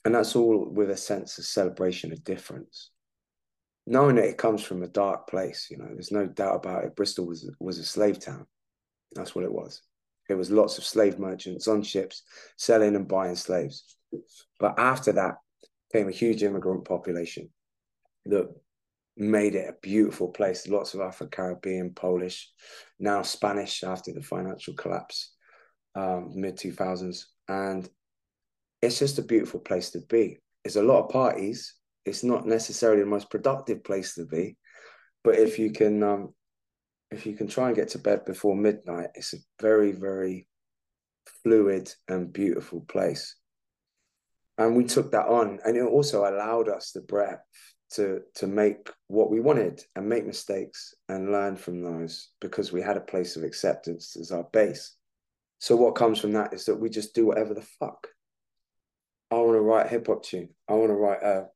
and 0.05 0.15
that's 0.15 0.35
all 0.35 0.69
with 0.71 0.91
a 0.91 0.97
sense 0.97 1.37
of 1.37 1.45
celebration 1.45 2.13
of 2.13 2.23
difference 2.23 2.91
knowing 3.87 4.17
that 4.17 4.25
it 4.25 4.37
comes 4.37 4.61
from 4.61 4.83
a 4.83 4.87
dark 4.87 5.27
place, 5.27 5.67
you 5.71 5.77
know, 5.77 5.87
there's 5.87 6.11
no 6.11 6.27
doubt 6.27 6.57
about 6.57 6.83
it. 6.83 6.95
Bristol 6.95 7.25
was 7.25 7.49
was 7.59 7.79
a 7.79 7.85
slave 7.85 8.19
town. 8.19 8.45
That's 9.13 9.33
what 9.33 9.45
it 9.45 9.51
was. 9.51 9.81
It 10.29 10.35
was 10.35 10.51
lots 10.51 10.77
of 10.77 10.83
slave 10.83 11.17
merchants 11.17 11.69
on 11.69 11.81
ships 11.81 12.23
selling 12.57 12.95
and 12.95 13.07
buying 13.07 13.35
slaves. 13.35 13.95
But 14.59 14.77
after 14.77 15.13
that 15.13 15.35
came 15.93 16.09
a 16.09 16.11
huge 16.11 16.43
immigrant 16.43 16.83
population 16.83 17.49
that 18.25 18.53
made 19.15 19.55
it 19.55 19.69
a 19.69 19.75
beautiful 19.81 20.27
place. 20.27 20.67
Lots 20.67 20.93
of 20.93 20.99
Afro 20.99 21.27
Caribbean, 21.27 21.93
Polish, 21.93 22.51
now 22.99 23.21
Spanish 23.21 23.83
after 23.83 24.11
the 24.11 24.21
financial 24.21 24.73
collapse, 24.73 25.33
um, 25.95 26.33
mid 26.35 26.57
2000s. 26.57 27.23
And 27.47 27.89
it's 28.81 28.99
just 28.99 29.17
a 29.17 29.23
beautiful 29.23 29.61
place 29.61 29.91
to 29.91 30.01
be. 30.01 30.39
There's 30.63 30.75
a 30.75 30.83
lot 30.83 31.05
of 31.05 31.09
parties, 31.09 31.73
it's 32.07 32.23
not 32.23 32.45
necessarily 32.45 33.01
the 33.01 33.07
most 33.07 33.29
productive 33.29 33.83
place 33.83 34.15
to 34.15 34.25
be 34.25 34.55
but 35.23 35.35
if 35.35 35.59
you 35.59 35.71
can 35.71 36.01
um 36.03 36.33
if 37.11 37.25
you 37.25 37.35
can 37.35 37.47
try 37.47 37.67
and 37.67 37.75
get 37.75 37.89
to 37.89 37.99
bed 37.99 38.25
before 38.25 38.55
midnight 38.55 39.09
it's 39.15 39.33
a 39.33 39.37
very 39.61 39.91
very 39.91 40.47
fluid 41.43 41.93
and 42.07 42.33
beautiful 42.33 42.81
place. 42.81 43.35
And 44.57 44.75
we 44.75 44.85
took 44.85 45.11
that 45.11 45.27
on 45.27 45.59
and 45.65 45.77
it 45.77 45.83
also 45.83 46.21
allowed 46.21 46.67
us 46.67 46.91
the 46.91 47.01
breath 47.01 47.41
to 47.89 48.21
to 48.35 48.47
make 48.47 48.89
what 49.07 49.29
we 49.29 49.39
wanted 49.39 49.81
and 49.95 50.09
make 50.09 50.25
mistakes 50.25 50.93
and 51.07 51.31
learn 51.31 51.55
from 51.55 51.81
those 51.81 52.31
because 52.41 52.73
we 52.73 52.81
had 52.81 52.97
a 52.97 53.01
place 53.01 53.37
of 53.37 53.43
acceptance 53.43 54.17
as 54.19 54.31
our 54.31 54.45
base. 54.51 54.95
So 55.59 55.75
what 55.75 55.95
comes 55.95 56.19
from 56.19 56.33
that 56.33 56.53
is 56.53 56.65
that 56.65 56.79
we 56.79 56.89
just 56.89 57.15
do 57.15 57.27
whatever 57.27 57.53
the 57.53 57.67
fuck. 57.79 58.07
I 59.31 59.35
want 59.35 59.55
to 59.55 59.61
write 59.61 59.85
a 59.85 59.89
hip-hop 59.89 60.23
tune. 60.23 60.49
I 60.67 60.73
want 60.73 60.89
to 60.89 60.95
write 60.95 61.21
a 61.21 61.47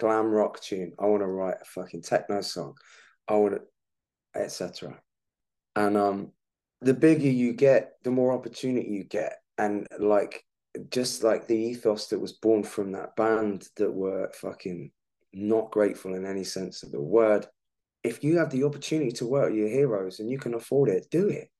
glam 0.00 0.26
rock 0.26 0.60
tune. 0.60 0.92
I 0.98 1.04
want 1.04 1.22
to 1.22 1.26
write 1.26 1.56
a 1.60 1.64
fucking 1.64 2.02
techno 2.02 2.40
song. 2.40 2.74
I 3.28 3.34
want 3.34 3.54
to, 3.54 4.40
etc. 4.40 4.98
And 5.76 5.96
um, 5.96 6.32
the 6.80 6.94
bigger 6.94 7.28
you 7.28 7.52
get, 7.52 7.92
the 8.02 8.10
more 8.10 8.32
opportunity 8.32 8.88
you 8.88 9.04
get, 9.04 9.34
and 9.58 9.86
like 9.98 10.42
just 10.90 11.22
like 11.22 11.46
the 11.46 11.56
ethos 11.56 12.06
that 12.08 12.18
was 12.18 12.32
born 12.32 12.62
from 12.62 12.92
that 12.92 13.14
band 13.14 13.68
that 13.76 13.92
were 13.92 14.30
fucking 14.34 14.90
not 15.32 15.70
grateful 15.70 16.14
in 16.14 16.24
any 16.24 16.44
sense 16.44 16.82
of 16.82 16.90
the 16.90 17.00
word. 17.00 17.46
If 18.02 18.24
you 18.24 18.38
have 18.38 18.50
the 18.50 18.64
opportunity 18.64 19.12
to 19.12 19.26
work 19.26 19.50
with 19.50 19.58
your 19.58 19.68
heroes 19.68 20.20
and 20.20 20.30
you 20.30 20.38
can 20.38 20.54
afford 20.54 20.88
it, 20.88 21.08
do 21.10 21.28
it. 21.28 21.50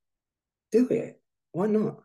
Do 0.73 0.89
it. 0.89 1.21
Why 1.53 1.67
not? 1.67 1.99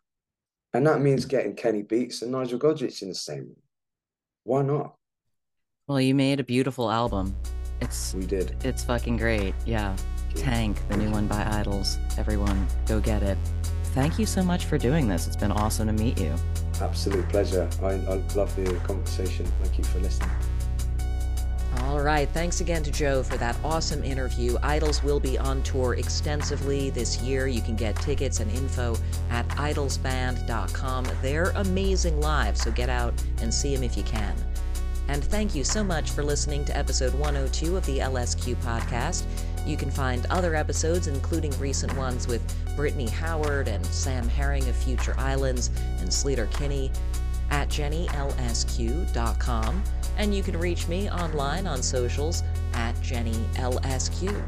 And 0.74 0.86
that 0.88 1.00
means 1.00 1.26
getting 1.26 1.56
Kenny 1.56 1.84
Beats 1.84 2.22
and 2.22 2.34
Nigel 2.34 2.60
Godrich 2.60 3.02
in 3.02 3.08
the 3.10 3.16
same 3.16 3.44
room. 3.44 3.62
Why 4.44 4.62
not? 4.62 4.96
Well, 5.88 6.02
you 6.02 6.16
made 6.16 6.40
a 6.40 6.44
beautiful 6.44 6.90
album. 6.90 7.36
It's 7.80 8.16
we 8.16 8.26
did. 8.26 8.56
It's 8.66 8.84
fucking 8.84 9.18
great. 9.18 9.54
Yeah. 9.68 9.96
Tangk, 10.34 10.78
the 10.90 10.98
new 10.98 11.12
one 11.12 11.28
by 11.28 11.46
Idles. 11.46 12.00
Everyone, 12.18 12.68
go 12.88 13.00
get 13.00 13.22
it. 13.22 13.38
Thank 13.94 14.18
you 14.18 14.26
so 14.26 14.42
much 14.42 14.66
for 14.66 14.80
doing 14.80 15.08
this. 15.08 15.28
It's 15.28 15.36
been 15.36 15.52
awesome 15.52 15.86
to 15.86 15.94
meet 15.94 16.20
you. 16.20 16.34
Absolute 16.82 17.30
pleasure. 17.30 17.70
I, 17.84 17.92
I 17.92 18.16
love 18.36 18.56
the 18.56 18.82
conversation. 18.84 19.46
Thank 19.62 19.78
you 19.78 19.84
for 19.84 20.00
listening. 20.00 20.32
All 21.82 22.02
right. 22.02 22.28
Thanks 22.30 22.62
again 22.62 22.82
to 22.82 22.92
Joe 22.92 23.22
for 23.22 23.38
that 23.38 23.56
awesome 23.64 24.04
interview. 24.04 24.58
Idles 24.64 25.04
will 25.04 25.20
be 25.20 25.38
on 25.38 25.62
tour 25.62 25.94
extensively 25.94 26.90
this 26.90 27.22
year. 27.22 27.46
You 27.46 27.62
can 27.62 27.76
get 27.76 27.96
tickets 27.98 28.40
and 28.40 28.50
info 28.54 28.98
at 29.30 29.48
idlesband.com. 29.50 31.08
They're 31.22 31.52
amazing 31.52 32.20
live, 32.22 32.58
so 32.58 32.72
get 32.72 32.90
out 32.90 33.14
and 33.40 33.54
see 33.54 33.76
them 33.76 33.84
if 33.84 33.96
you 33.96 34.04
can. 34.04 34.36
And 35.08 35.24
thank 35.24 35.54
you 35.56 35.64
so 35.64 35.84
much 35.84 36.12
for 36.12 36.24
listening 36.24 36.66
to 36.66 36.76
episode 36.76 37.14
102 37.14 37.78
of 37.78 37.86
the 37.86 38.00
LSQ 38.00 38.56
podcast. 38.58 39.24
You 39.66 39.78
can 39.78 39.92
find 39.92 40.26
other 40.28 40.56
episodes, 40.56 41.08
including 41.08 41.52
recent 41.60 41.96
ones 41.96 42.28
with 42.28 42.42
Brittany 42.76 43.08
Howard 43.08 43.68
and 43.68 43.86
Sam 43.86 44.28
Herring 44.28 44.68
of 44.68 44.76
Future 44.76 45.16
Islands 45.18 45.70
and 46.00 46.10
Sleater-Kinney, 46.10 46.92
at 47.52 47.70
jennylsq.com. 47.70 48.14
And 50.18 50.34
you 50.34 50.42
can 50.44 50.58
reach 50.58 50.88
me 50.88 51.10
online 51.10 51.68
on 51.68 51.84
socials 51.84 52.42
at 52.74 52.96
jennylsq. 52.96 54.44